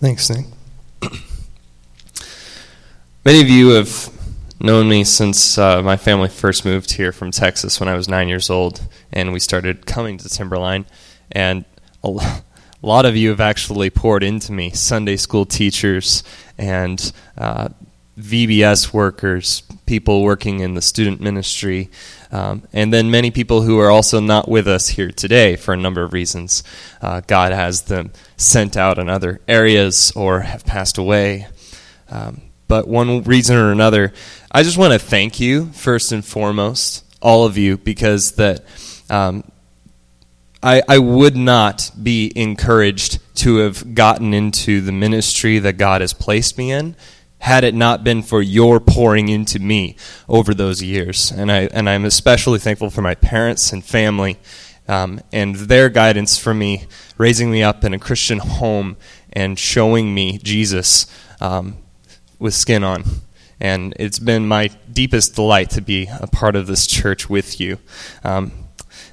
[0.00, 0.46] Thanks, Nick.
[3.24, 4.10] Many of you have
[4.58, 8.28] known me since uh, my family first moved here from Texas when I was nine
[8.28, 8.80] years old,
[9.12, 10.86] and we started coming to Timberline.
[11.30, 11.64] And
[12.02, 12.10] a
[12.82, 16.22] lot of you have actually poured into me Sunday school teachers
[16.58, 17.68] and uh,
[18.18, 19.62] VBS workers,
[19.92, 21.90] people working in the student ministry,
[22.30, 25.76] um, and then many people who are also not with us here today for a
[25.76, 26.62] number of reasons.
[27.02, 31.46] Uh, God has them sent out in other areas or have passed away.
[32.08, 34.14] Um, but one reason or another,
[34.50, 37.04] I just want to thank you first and foremost.
[37.20, 38.64] all of you because that
[39.10, 39.44] um,
[40.62, 46.14] I, I would not be encouraged to have gotten into the ministry that God has
[46.14, 46.96] placed me in
[47.42, 49.96] had it not been for your pouring into me
[50.28, 51.32] over those years.
[51.32, 54.38] And, I, and I'm especially thankful for my parents and family
[54.86, 56.84] um, and their guidance for me,
[57.18, 58.96] raising me up in a Christian home
[59.32, 61.06] and showing me Jesus
[61.40, 61.78] um,
[62.38, 63.02] with skin on.
[63.58, 67.78] And it's been my deepest delight to be a part of this church with you.
[68.22, 68.52] Um,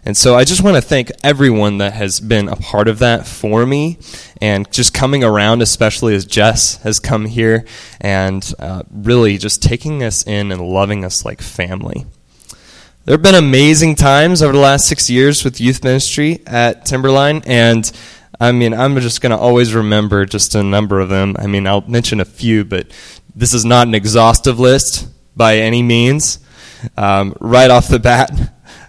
[0.06, 3.28] and so I just want to thank everyone that has been a part of that
[3.28, 4.00] for me
[4.41, 7.66] and just coming around, especially as Jess has come here
[8.00, 12.06] and uh, really just taking us in and loving us like family.
[13.06, 17.41] There have been amazing times over the last six years with youth ministry at Timberline,
[17.45, 17.91] and
[18.39, 21.36] I mean, I'm just going to always remember just a number of them.
[21.39, 22.88] I mean, I'll mention a few, but
[23.36, 26.39] this is not an exhaustive list by any means.
[26.95, 28.32] Um, right off the bat,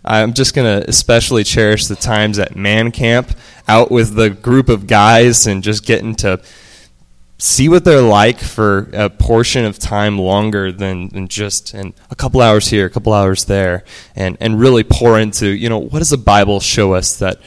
[0.05, 3.36] I'm just going to especially cherish the times at man camp,
[3.68, 6.40] out with the group of guys and just getting to
[7.38, 12.14] see what they're like for a portion of time longer than, than just and a
[12.14, 13.84] couple hours here, a couple hours there,
[14.14, 17.38] and, and really pour into, you know, what does the Bible show us that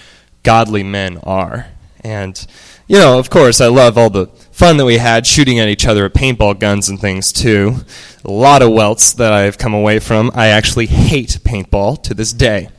[0.41, 1.67] godly men are?
[2.03, 2.45] And,
[2.87, 5.85] you know, of course, I love all the fun that we had shooting at each
[5.85, 7.77] other with paintball guns and things too.
[8.25, 10.31] A lot of welts that I've come away from.
[10.33, 12.69] I actually hate paintball to this day.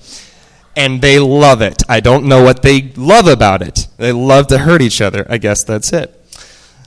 [0.74, 1.82] And they love it.
[1.88, 3.86] I don't know what they love about it.
[3.98, 5.26] They love to hurt each other.
[5.28, 6.18] I guess that's it.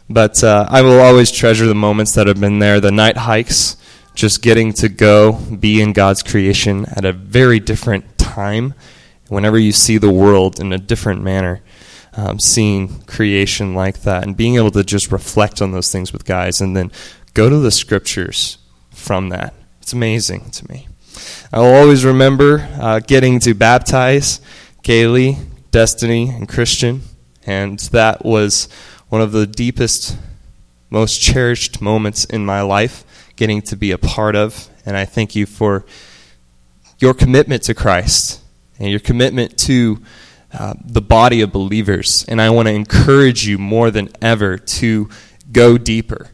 [0.09, 3.77] But uh, I will always treasure the moments that have been there the night hikes,
[4.15, 8.73] just getting to go be in God's creation at a very different time,
[9.27, 11.61] whenever you see the world in a different manner
[12.17, 16.25] um, seeing creation like that and being able to just reflect on those things with
[16.25, 16.91] guys and then
[17.38, 18.57] go to the scriptures
[18.89, 19.53] from that.
[19.79, 20.88] It's amazing to me.
[21.53, 24.41] I will always remember uh, getting to baptize
[24.81, 25.38] Kaylee,
[25.69, 27.03] Destiny, and Christian,
[27.45, 28.67] and that was
[29.09, 30.17] one of the deepest,
[30.89, 34.67] most cherished moments in my life, getting to be a part of.
[34.83, 35.85] And I thank you for
[36.97, 38.41] your commitment to Christ
[38.79, 40.01] and your commitment to
[40.51, 42.25] uh, the body of believers.
[42.27, 45.07] And I want to encourage you more than ever to
[45.51, 46.31] go deeper.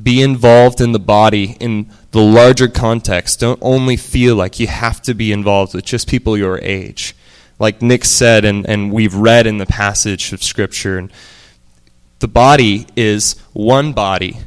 [0.00, 3.40] Be involved in the body in the larger context.
[3.40, 7.14] Don't only feel like you have to be involved with just people your age.
[7.58, 11.12] Like Nick said, and, and we've read in the passage of Scripture, and
[12.20, 14.38] the body is one body.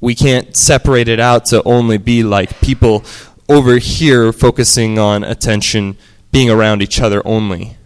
[0.00, 3.04] We can't separate it out to only be like people
[3.48, 5.96] over here focusing on attention,
[6.32, 7.78] being around each other only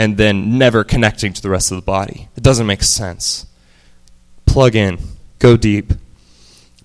[0.00, 2.28] and then never connecting to the rest of the body.
[2.36, 3.46] It doesn't make sense.
[4.46, 4.98] Plug in,
[5.38, 5.92] go deep.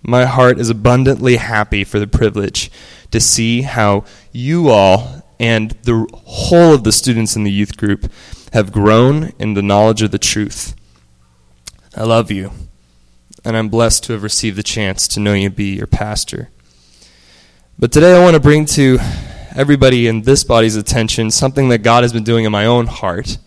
[0.07, 2.71] My heart is abundantly happy for the privilege
[3.09, 8.11] to see how you all and the whole of the students in the youth group
[8.53, 10.75] have grown in the knowledge of the truth.
[11.95, 12.51] I love you,
[13.43, 16.49] and I'm blessed to have received the chance to know you be your pastor.
[17.79, 18.99] But today I want to bring to
[19.55, 23.39] everybody in this body's attention something that God has been doing in my own heart.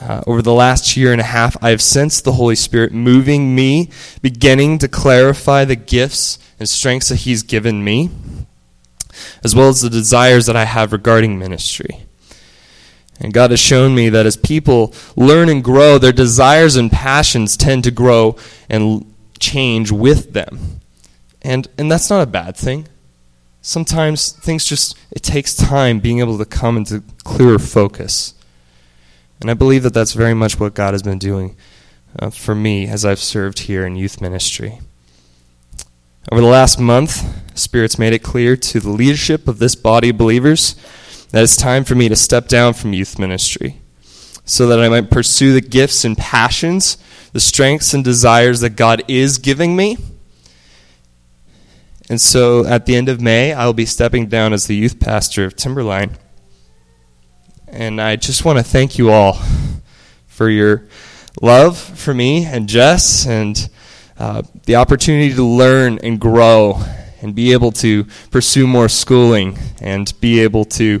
[0.00, 3.54] Uh, over the last year and a half, I have sensed the Holy Spirit moving
[3.54, 3.90] me,
[4.22, 8.10] beginning to clarify the gifts and strengths that He's given me,
[9.42, 12.06] as well as the desires that I have regarding ministry.
[13.18, 17.56] And God has shown me that as people learn and grow, their desires and passions
[17.56, 18.36] tend to grow
[18.68, 20.80] and change with them.
[21.40, 22.88] And, and that's not a bad thing
[23.66, 28.32] sometimes things just, it takes time being able to come into clearer focus.
[29.40, 31.56] And I believe that that's very much what God has been doing
[32.18, 34.80] uh, for me as I've served here in youth ministry.
[36.32, 37.24] Over the last month,
[37.56, 40.74] Spirit's made it clear to the leadership of this body of believers
[41.30, 43.80] that it's time for me to step down from youth ministry
[44.44, 46.96] so that I might pursue the gifts and passions,
[47.32, 49.96] the strengths and desires that God is giving me
[52.08, 55.00] and so at the end of May, I will be stepping down as the youth
[55.00, 56.16] pastor of Timberline.
[57.68, 59.40] And I just want to thank you all
[60.26, 60.86] for your
[61.42, 63.68] love for me and Jess and
[64.18, 66.80] uh, the opportunity to learn and grow
[67.20, 71.00] and be able to pursue more schooling and be able to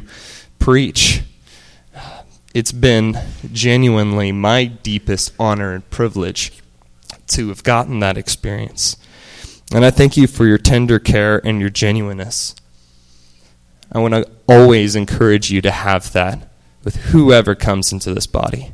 [0.58, 1.22] preach.
[2.52, 3.18] It's been
[3.52, 6.52] genuinely my deepest honor and privilege
[7.28, 8.96] to have gotten that experience.
[9.72, 12.54] And I thank you for your tender care and your genuineness.
[13.92, 16.48] I want to always encourage you to have that
[16.86, 18.72] with whoever comes into this body,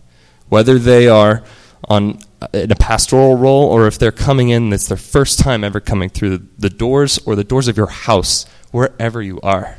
[0.48, 1.42] whether they are
[1.88, 5.64] on uh, in a pastoral role or if they're coming in it's their first time
[5.64, 9.76] ever coming through the doors or the doors of your house wherever you are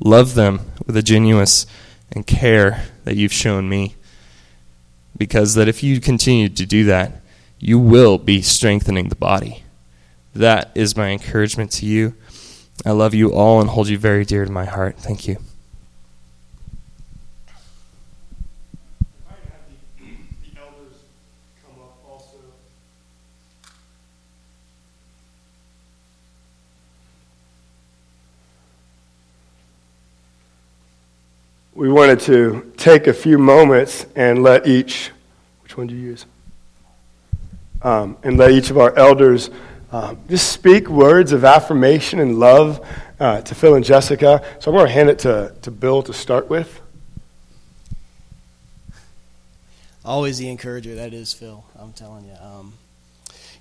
[0.00, 1.46] Love them with a genuine
[2.12, 3.96] and care that you've shown me.
[5.16, 7.20] Because that if you continue to do that,
[7.58, 9.64] you will be strengthening the body.
[10.34, 12.14] That is my encouragement to you.
[12.86, 14.98] I love you all and hold you very dear to my heart.
[14.98, 15.38] Thank you.
[31.78, 35.12] We wanted to take a few moments and let each,
[35.62, 36.26] which one do you use?
[37.82, 39.48] Um, and let each of our elders
[39.92, 42.84] um, just speak words of affirmation and love
[43.20, 44.44] uh, to Phil and Jessica.
[44.58, 46.80] So I'm going to hand it to, to Bill to start with.
[50.04, 51.64] Always the encourager, that is Phil.
[51.78, 52.34] I'm telling you.
[52.42, 52.72] Um,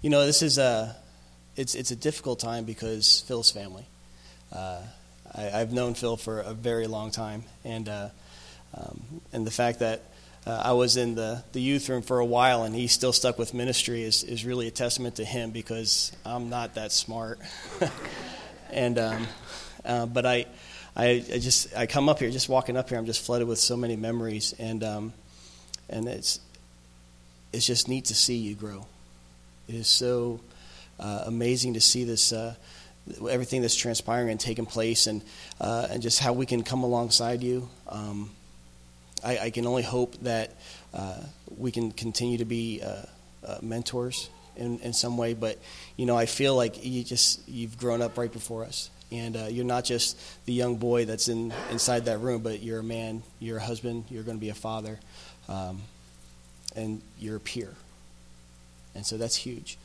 [0.02, 0.96] you know, this is a
[1.56, 3.86] it's it's a difficult time because Phil's family.
[4.52, 4.82] Uh,
[5.38, 8.10] I, have known Phil for a very long time, and uh,
[8.74, 10.02] um, and the fact that
[10.48, 13.38] uh, I was in the, the youth room for a while and he still stuck
[13.38, 17.40] with ministry is, is really a testament to him because I'm not that smart.
[18.72, 19.28] and um,
[19.84, 20.46] uh, but I,
[20.96, 23.76] I, just I come up here, just walking up here, I'm just flooded with so
[23.76, 25.14] many memories, and um,
[25.90, 26.40] and it's
[27.52, 28.86] it's just neat to see you grow.
[29.68, 30.40] It is so
[31.00, 32.56] uh, amazing to see this uh,
[33.30, 35.22] everything that's transpiring and taking place, and
[35.60, 37.70] uh, and just how we can come alongside you.
[37.88, 38.30] Um,
[39.24, 40.52] I, I, can only hope that
[40.94, 41.22] uh,
[41.58, 43.04] we can continue to be uh,
[43.46, 45.34] uh, mentors in, in some way.
[45.34, 45.58] But
[45.96, 49.46] you know, I feel like you just you've grown up right before us, and uh,
[49.46, 53.24] you're not just the young boy that's in inside that room, but you're a man,
[53.40, 55.00] you're a husband, you're going to be a father,
[55.50, 55.82] um,
[56.76, 57.74] and you're a peer,
[58.96, 59.78] and so that's huge.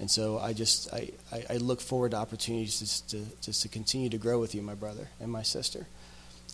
[0.00, 1.10] And so I just I,
[1.48, 4.74] I, look forward to opportunities just to just to continue to grow with you, my
[4.74, 5.86] brother and my sister.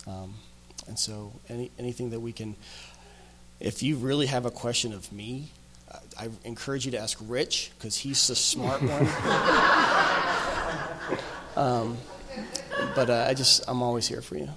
[0.05, 0.35] Um,
[0.87, 2.55] and so any anything that we can
[3.61, 5.49] if you really have a question of me,
[6.19, 9.07] I encourage you to ask Rich because he's the smart one.
[11.55, 11.97] um,
[12.95, 14.49] but uh, I just I'm always here for you.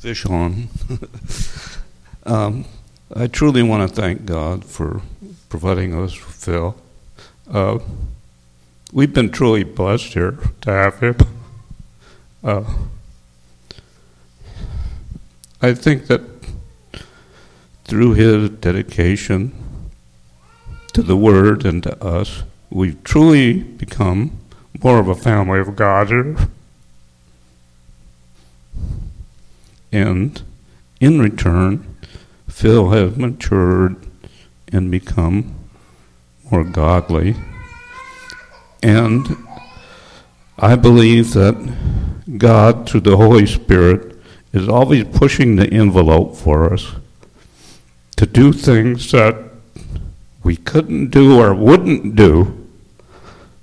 [0.00, 0.68] Fish on.
[2.24, 2.66] Um,
[3.14, 5.02] I truly want to thank God for
[5.48, 6.76] providing us Phil.
[7.50, 7.80] Uh,
[8.92, 11.16] we've been truly blessed here to have him.
[12.44, 12.64] Uh,
[15.60, 16.20] I think that
[17.84, 19.52] through his dedication
[20.92, 24.38] to the Word and to us, we've truly become
[24.82, 26.36] more of a family of God here.
[29.90, 30.40] And
[31.00, 31.91] in return,
[32.62, 33.96] Phil has matured
[34.68, 35.52] and become
[36.48, 37.34] more godly.
[38.80, 39.36] And
[40.56, 41.56] I believe that
[42.38, 44.16] God, through the Holy Spirit,
[44.52, 46.92] is always pushing the envelope for us
[48.14, 49.34] to do things that
[50.44, 52.68] we couldn't do or wouldn't do.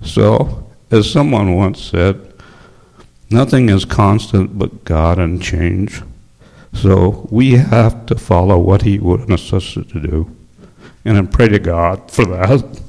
[0.02, 2.34] So, as someone once said,
[3.30, 6.02] nothing is constant but God and change.
[6.72, 10.36] So we have to follow what He wants us to do.
[11.04, 12.80] And I pray to God for that.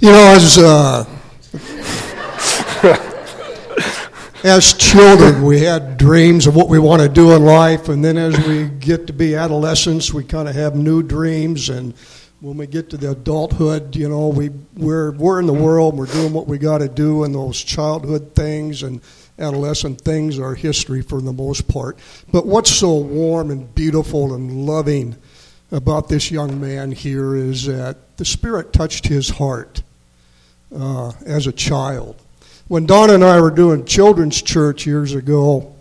[0.00, 1.04] You know, as uh,
[4.44, 8.16] as children, we had dreams of what we want to do in life, and then
[8.16, 11.94] as we get to be adolescents, we kind of have new dreams and
[12.40, 16.06] when we get to the adulthood, you know, we we're we're in the world, we're
[16.06, 19.00] doing what we got to do, and those childhood things and
[19.38, 21.98] adolescent things are history for the most part.
[22.30, 25.16] But what's so warm and beautiful and loving
[25.72, 29.82] about this young man here is that the Spirit touched his heart
[30.74, 32.16] uh, as a child.
[32.68, 35.74] When Don and I were doing children's church years ago,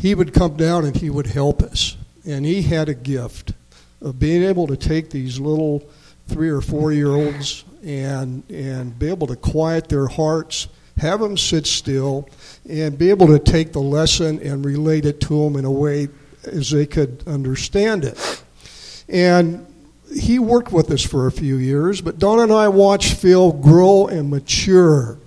[0.00, 3.52] he would come down and he would help us, and he had a gift
[4.00, 5.88] of being able to take these little
[6.28, 10.68] three or four year olds and and be able to quiet their hearts,
[10.98, 12.28] have them sit still,
[12.68, 16.08] and be able to take the lesson and relate it to them in a way
[16.44, 18.42] as they could understand it.
[19.08, 19.66] And
[20.14, 24.06] he worked with us for a few years, but Don and I watched Phil grow
[24.06, 25.18] and mature.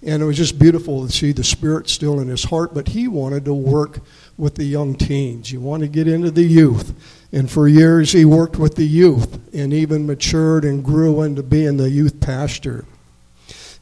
[0.00, 3.08] And it was just beautiful to see the spirit still in his heart, but he
[3.08, 4.00] wanted to work
[4.36, 5.48] with the young teens.
[5.48, 6.94] He wanted to get into the youth.
[7.32, 11.76] And for years, he worked with the youth and even matured and grew into being
[11.76, 12.86] the youth pastor.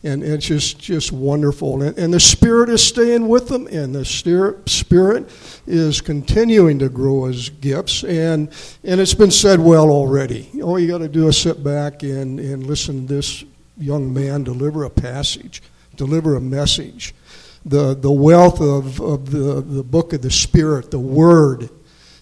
[0.03, 1.83] and it's just just wonderful.
[1.83, 5.29] And, and the Spirit is staying with them, and the Spirit
[5.67, 8.05] is continuing to grow His gifts.
[8.05, 8.51] And
[8.85, 10.51] and it's been said well already.
[10.63, 13.45] All you got to do is sit back and and listen to this
[13.79, 15.63] young man deliver a passage,
[15.97, 17.15] deliver a message.
[17.65, 21.69] The the wealth of, of the, the book of the Spirit, the Word,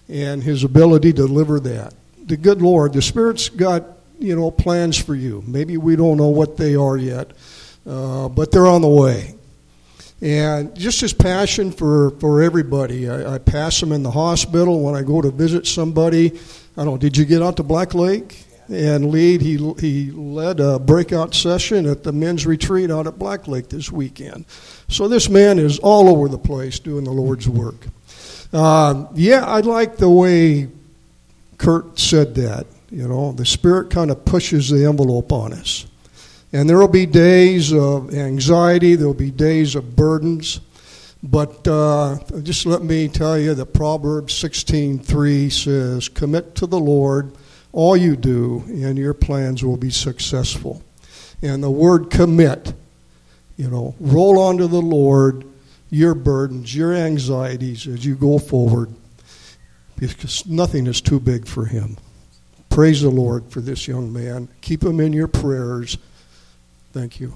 [0.07, 1.93] and his ability to deliver that.
[2.25, 3.83] The good Lord, the Spirit's got
[4.19, 5.43] you know plans for you.
[5.45, 7.31] Maybe we don't know what they are yet
[7.87, 9.35] uh, but they're on the way.
[10.21, 13.09] And just his passion for, for everybody.
[13.09, 16.31] I, I pass him in the hospital when I go to visit somebody.
[16.77, 18.43] I don't know, did you get out to Black Lake?
[18.67, 19.41] and lead.
[19.41, 23.91] He, he led a breakout session at the men's retreat out at Black Lake this
[23.91, 24.45] weekend.
[24.87, 27.75] So this man is all over the place doing the Lord's work.
[28.55, 30.69] Uh, yeah, I like the way
[31.57, 32.65] Kurt said that.
[32.89, 35.85] You know, the Spirit kind of pushes the envelope on us.
[36.53, 40.61] And there will be days of anxiety, there will be days of burdens.
[41.21, 47.33] But uh, just let me tell you that Proverbs 16:3 says, "Commit to the Lord
[47.73, 50.81] all you do, and your plans will be successful."
[51.41, 52.73] And the word commit,
[53.57, 55.43] you know, roll onto the Lord
[55.89, 58.91] your burdens, your anxieties as you go forward,
[59.97, 61.97] because nothing is too big for him.
[62.69, 64.49] Praise the Lord for this young man.
[64.61, 65.97] Keep him in your prayers.
[66.91, 67.35] Thank you.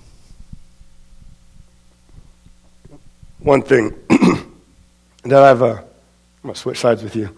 [3.40, 3.96] One thing
[5.24, 5.84] that I've, uh, I'm
[6.44, 7.38] going to switch sides with you.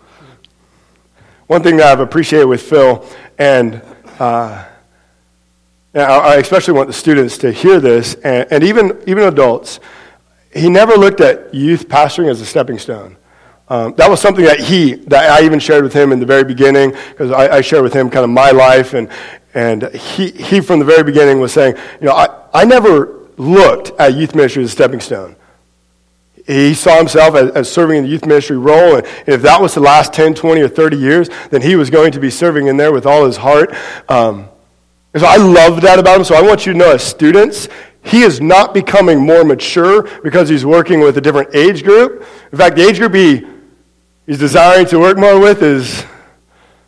[1.46, 3.06] One thing that I've appreciated with Phil,
[3.38, 3.82] and
[4.18, 4.66] uh,
[5.94, 9.80] I especially want the students to hear this, and, and even, even adults,
[10.54, 13.18] he never looked at youth pastoring as a stepping stone.
[13.70, 16.44] Um, that was something that he, that I even shared with him in the very
[16.44, 19.08] beginning, because I, I shared with him kind of my life, and,
[19.54, 23.92] and he, he, from the very beginning, was saying, you know, I, I never looked
[23.98, 25.38] at youth ministry as a stepping stone.
[26.46, 29.74] He saw himself as, as, serving in the youth ministry role, and if that was
[29.74, 32.76] the last 10, 20, or 30 years, then he was going to be serving in
[32.76, 33.74] there with all his heart.
[34.10, 34.50] Um,
[35.14, 36.24] and so I love that about him.
[36.26, 37.70] So I want you to know, as students,
[38.04, 42.26] he is not becoming more mature because he's working with a different age group.
[42.52, 43.46] In fact, the age group he,
[44.26, 46.04] he's desiring to work more with is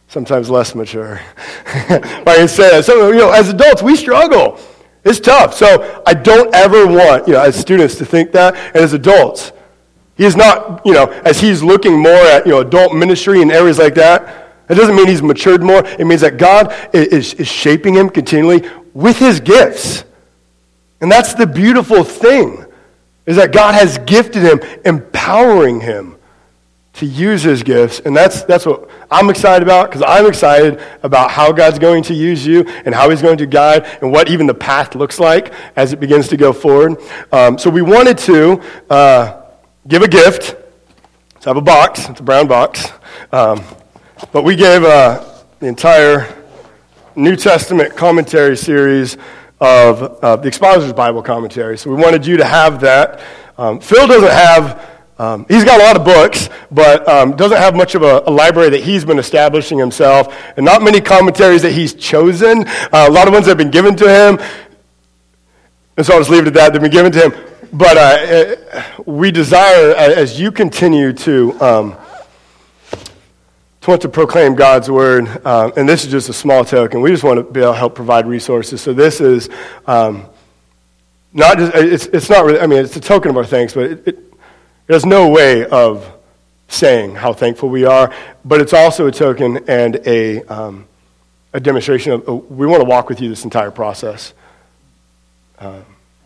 [0.07, 1.21] sometimes less mature.
[1.65, 2.85] I can say that.
[2.85, 4.59] So, you know, as adults, we struggle.
[5.03, 5.53] It's tough.
[5.53, 9.51] So I don't ever want, you know, as students to think that, and as adults.
[10.15, 13.51] He is not, you know, as he's looking more at, you know, adult ministry and
[13.51, 15.83] areas like that, it doesn't mean he's matured more.
[15.85, 20.05] It means that God is, is shaping him continually with his gifts.
[21.03, 22.65] And that's the beautiful thing,
[23.25, 26.15] is that God has gifted him, empowering him
[26.93, 27.99] to use his gifts.
[27.99, 32.13] And that's, that's what I'm excited about because I'm excited about how God's going to
[32.13, 35.53] use you and how he's going to guide and what even the path looks like
[35.75, 36.97] as it begins to go forward.
[37.33, 39.41] Um, so we wanted to uh,
[39.85, 40.55] give a gift.
[41.33, 42.07] Let's have a box.
[42.07, 42.93] It's a brown box.
[43.33, 43.61] Um,
[44.31, 45.21] but we gave uh,
[45.59, 46.33] the entire
[47.17, 49.17] New Testament commentary series
[49.63, 51.77] of uh, the Expositor's Bible commentary.
[51.77, 53.21] So we wanted you to have that.
[53.57, 57.75] Um, Phil doesn't have um, he's got a lot of books, but um, doesn't have
[57.75, 61.71] much of a, a, library that he's been establishing himself, and not many commentaries that
[61.71, 62.67] he's chosen.
[62.67, 64.39] Uh, a lot of ones have been given to him,
[65.95, 66.73] and so I'll just leave it at that.
[66.73, 67.33] They've been given to him.
[67.71, 71.97] But uh, uh we desire, as you continue to, um,
[73.83, 77.01] to want to proclaim God's word, uh, and this is just a small token.
[77.01, 78.79] We just want to be able to help provide resources.
[78.79, 79.49] So this is
[79.85, 80.25] um,
[81.33, 83.83] not just, it's, it's not really, I mean, it's a token of our thanks, but
[83.83, 84.33] it, it
[84.87, 86.09] there's no way of
[86.69, 88.13] saying how thankful we are,
[88.45, 90.87] but it's also a token and a, um,
[91.51, 94.33] a demonstration of uh, we want to walk with you this entire process.
[95.59, 95.81] Uh,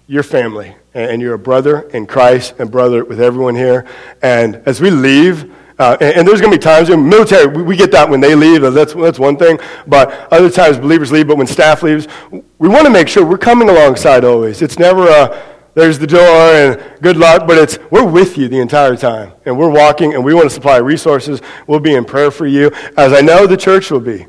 [0.06, 3.86] your family, and you're a brother in Christ and brother with everyone here.
[4.22, 7.62] And as we leave, uh, and, and, there's going to be times in military, we,
[7.62, 9.60] we, get that when they leave, that's, that's one thing.
[9.86, 13.38] But other times believers leave, but when staff leaves, we want to make sure we're
[13.38, 14.64] coming alongside always.
[14.64, 15.44] It's never a,
[15.76, 19.34] there's the door and good luck, but it's we're with you the entire time.
[19.46, 21.42] And we're walking and we want to supply resources.
[21.68, 24.26] We'll be in prayer for you, as I know the church will be.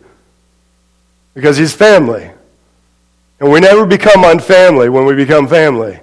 [1.32, 2.30] Because he's family.
[3.40, 5.98] And we never become unfamily when we become family.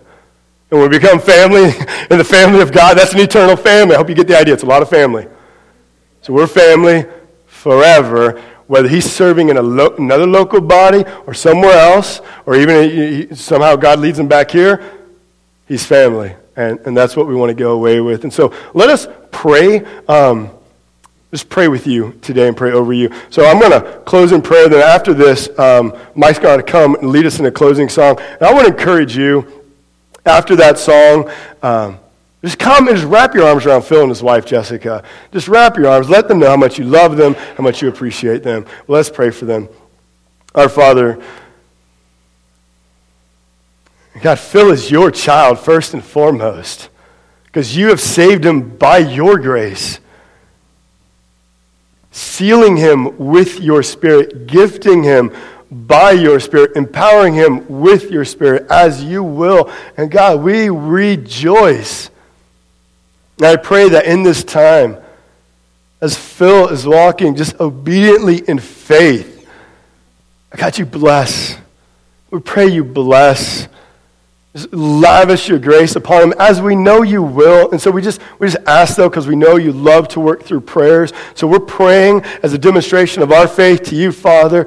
[0.71, 1.65] And we become family
[2.09, 3.93] in the family of God, that's an eternal family.
[3.93, 4.55] I hope you get the idea.
[4.55, 5.27] It's a lot of family.
[6.25, 7.05] So we're family
[7.45, 13.75] forever whether he's serving in lo- another local body or somewhere else, or even somehow
[13.75, 14.83] God leads him back here,
[15.67, 16.35] He's family.
[16.55, 18.23] And, and that's what we want to go away with.
[18.23, 20.49] And so let us pray um,
[21.29, 23.11] just pray with you today and pray over you.
[23.29, 24.67] So I'm going to close in prayer.
[24.67, 28.19] Then after this, um, Mike's going to come and lead us in a closing song.
[28.19, 29.63] And I want to encourage you,
[30.25, 31.29] after that song,
[31.61, 31.99] um,
[32.45, 35.03] just come and just wrap your arms around Phil and his wife, Jessica.
[35.31, 36.09] Just wrap your arms.
[36.09, 38.67] Let them know how much you love them, how much you appreciate them.
[38.87, 39.67] Let's pray for them.
[40.53, 41.19] Our Father,
[44.21, 46.89] God, Phil is your child first and foremost
[47.45, 49.99] because you have saved him by your grace,
[52.11, 55.33] sealing him with your spirit, gifting him
[55.71, 59.71] by your spirit, empowering him with your spirit as you will.
[59.97, 62.11] And God, we rejoice.
[63.37, 64.97] And I pray that in this time,
[66.01, 69.47] as Phil is walking just obediently in faith,
[70.51, 71.57] I got you bless.
[72.31, 73.67] We pray you bless
[74.55, 77.71] Just lavish your grace upon him as we know you will.
[77.71, 80.43] And so we just, we just ask, though, because we know you love to work
[80.43, 81.11] through prayers.
[81.33, 84.65] So we're praying as a demonstration of our faith to you, Father,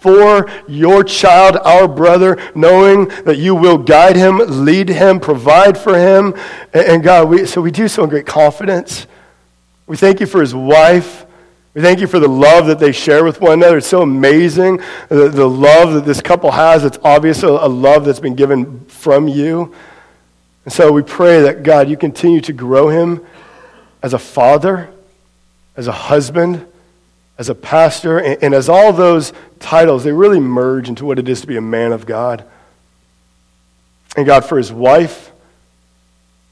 [0.00, 5.96] for your child, our brother, knowing that you will guide him, lead him, provide for
[5.96, 6.34] him.
[6.72, 9.06] And, God, we, so we do so in great confidence.
[9.86, 11.26] We thank you for his wife.
[11.74, 13.76] We thank you for the love that they share with one another.
[13.76, 16.84] It's so amazing, uh, the, the love that this couple has.
[16.84, 19.74] It's obvious a, a love that's been given from you.
[20.64, 23.24] And so we pray that, God, you continue to grow him
[24.02, 24.88] as a father,
[25.76, 26.66] as a husband,
[27.40, 31.28] as a pastor, and, and as all those titles, they really merge into what it
[31.28, 32.44] is to be a man of God.
[34.16, 35.32] And God, for his wife,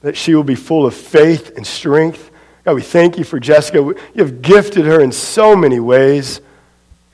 [0.00, 2.28] that she will be full of faith and strength
[2.68, 3.78] God, we thank you for Jessica.
[3.78, 6.42] You have gifted her in so many ways.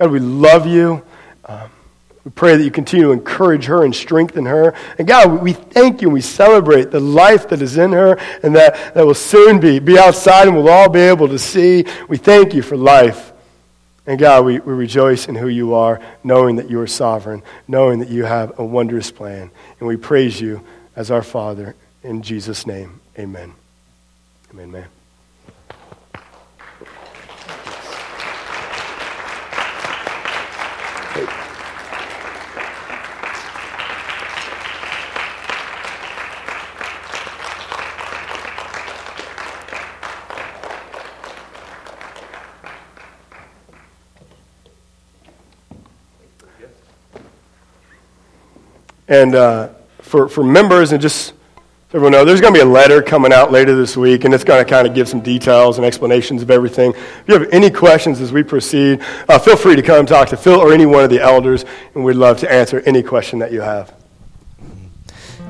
[0.00, 1.04] God, we love you.
[1.44, 1.70] Um,
[2.24, 4.74] we pray that you continue to encourage her and strengthen her.
[4.98, 8.56] And God, we thank you and we celebrate the life that is in her and
[8.56, 11.84] that, that will soon be, be outside and we'll all be able to see.
[12.08, 13.32] We thank you for life.
[14.06, 18.00] And God, we, we rejoice in who you are, knowing that you are sovereign, knowing
[18.00, 19.50] that you have a wondrous plan.
[19.78, 20.62] And we praise you
[20.94, 21.74] as our Father.
[22.02, 23.54] In Jesus' name, amen.
[24.52, 24.86] Amen, man.
[49.08, 49.68] And uh,
[50.00, 51.28] for, for members, and just
[51.94, 54.34] so everyone know, there's going to be a letter coming out later this week, and
[54.34, 56.92] it's going to kind of give some details and explanations of everything.
[56.92, 60.36] If you have any questions as we proceed, uh, feel free to come talk to
[60.36, 61.64] Phil or any one of the elders,
[61.94, 63.94] and we'd love to answer any question that you have.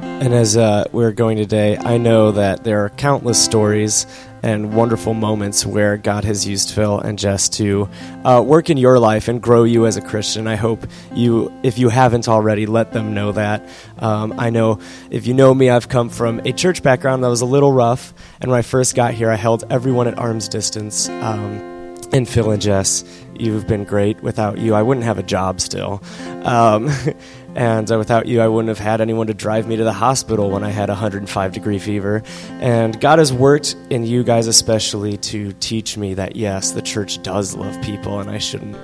[0.02, 4.06] And as uh, we're going today, I know that there are countless stories
[4.44, 7.88] and wonderful moments where God has used Phil and Jess to
[8.26, 10.46] uh, work in your life and grow you as a Christian.
[10.46, 13.66] I hope you, if you haven't already, let them know that.
[13.98, 14.80] Um, I know
[15.10, 18.12] if you know me, I've come from a church background that was a little rough,
[18.42, 21.08] and when I first got here, I held everyone at arm's distance.
[21.08, 21.72] Um,
[22.12, 23.02] and Phil and Jess,
[23.34, 24.22] you've been great.
[24.22, 26.02] Without you, I wouldn't have a job still.
[26.44, 26.90] Um,
[27.54, 30.50] And uh, without you, I wouldn't have had anyone to drive me to the hospital
[30.50, 32.22] when I had 105 degree fever.
[32.60, 37.22] And God has worked in you guys, especially, to teach me that yes, the church
[37.22, 38.76] does love people, and I shouldn't,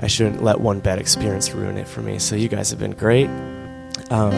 [0.00, 2.18] I shouldn't let one bad experience ruin it for me.
[2.18, 3.28] So you guys have been great.
[4.10, 4.32] Um,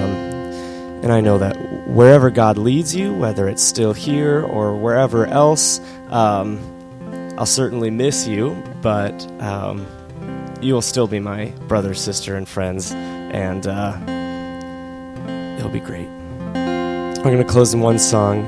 [1.02, 1.56] and I know that
[1.88, 5.80] wherever God leads you, whether it's still here or wherever else,
[6.10, 6.60] um,
[7.36, 9.84] I'll certainly miss you, but um,
[10.62, 12.94] you will still be my brother, sister, and friends
[13.34, 13.98] and uh,
[15.58, 16.08] it'll be great.
[16.54, 18.44] We're going to close in one song.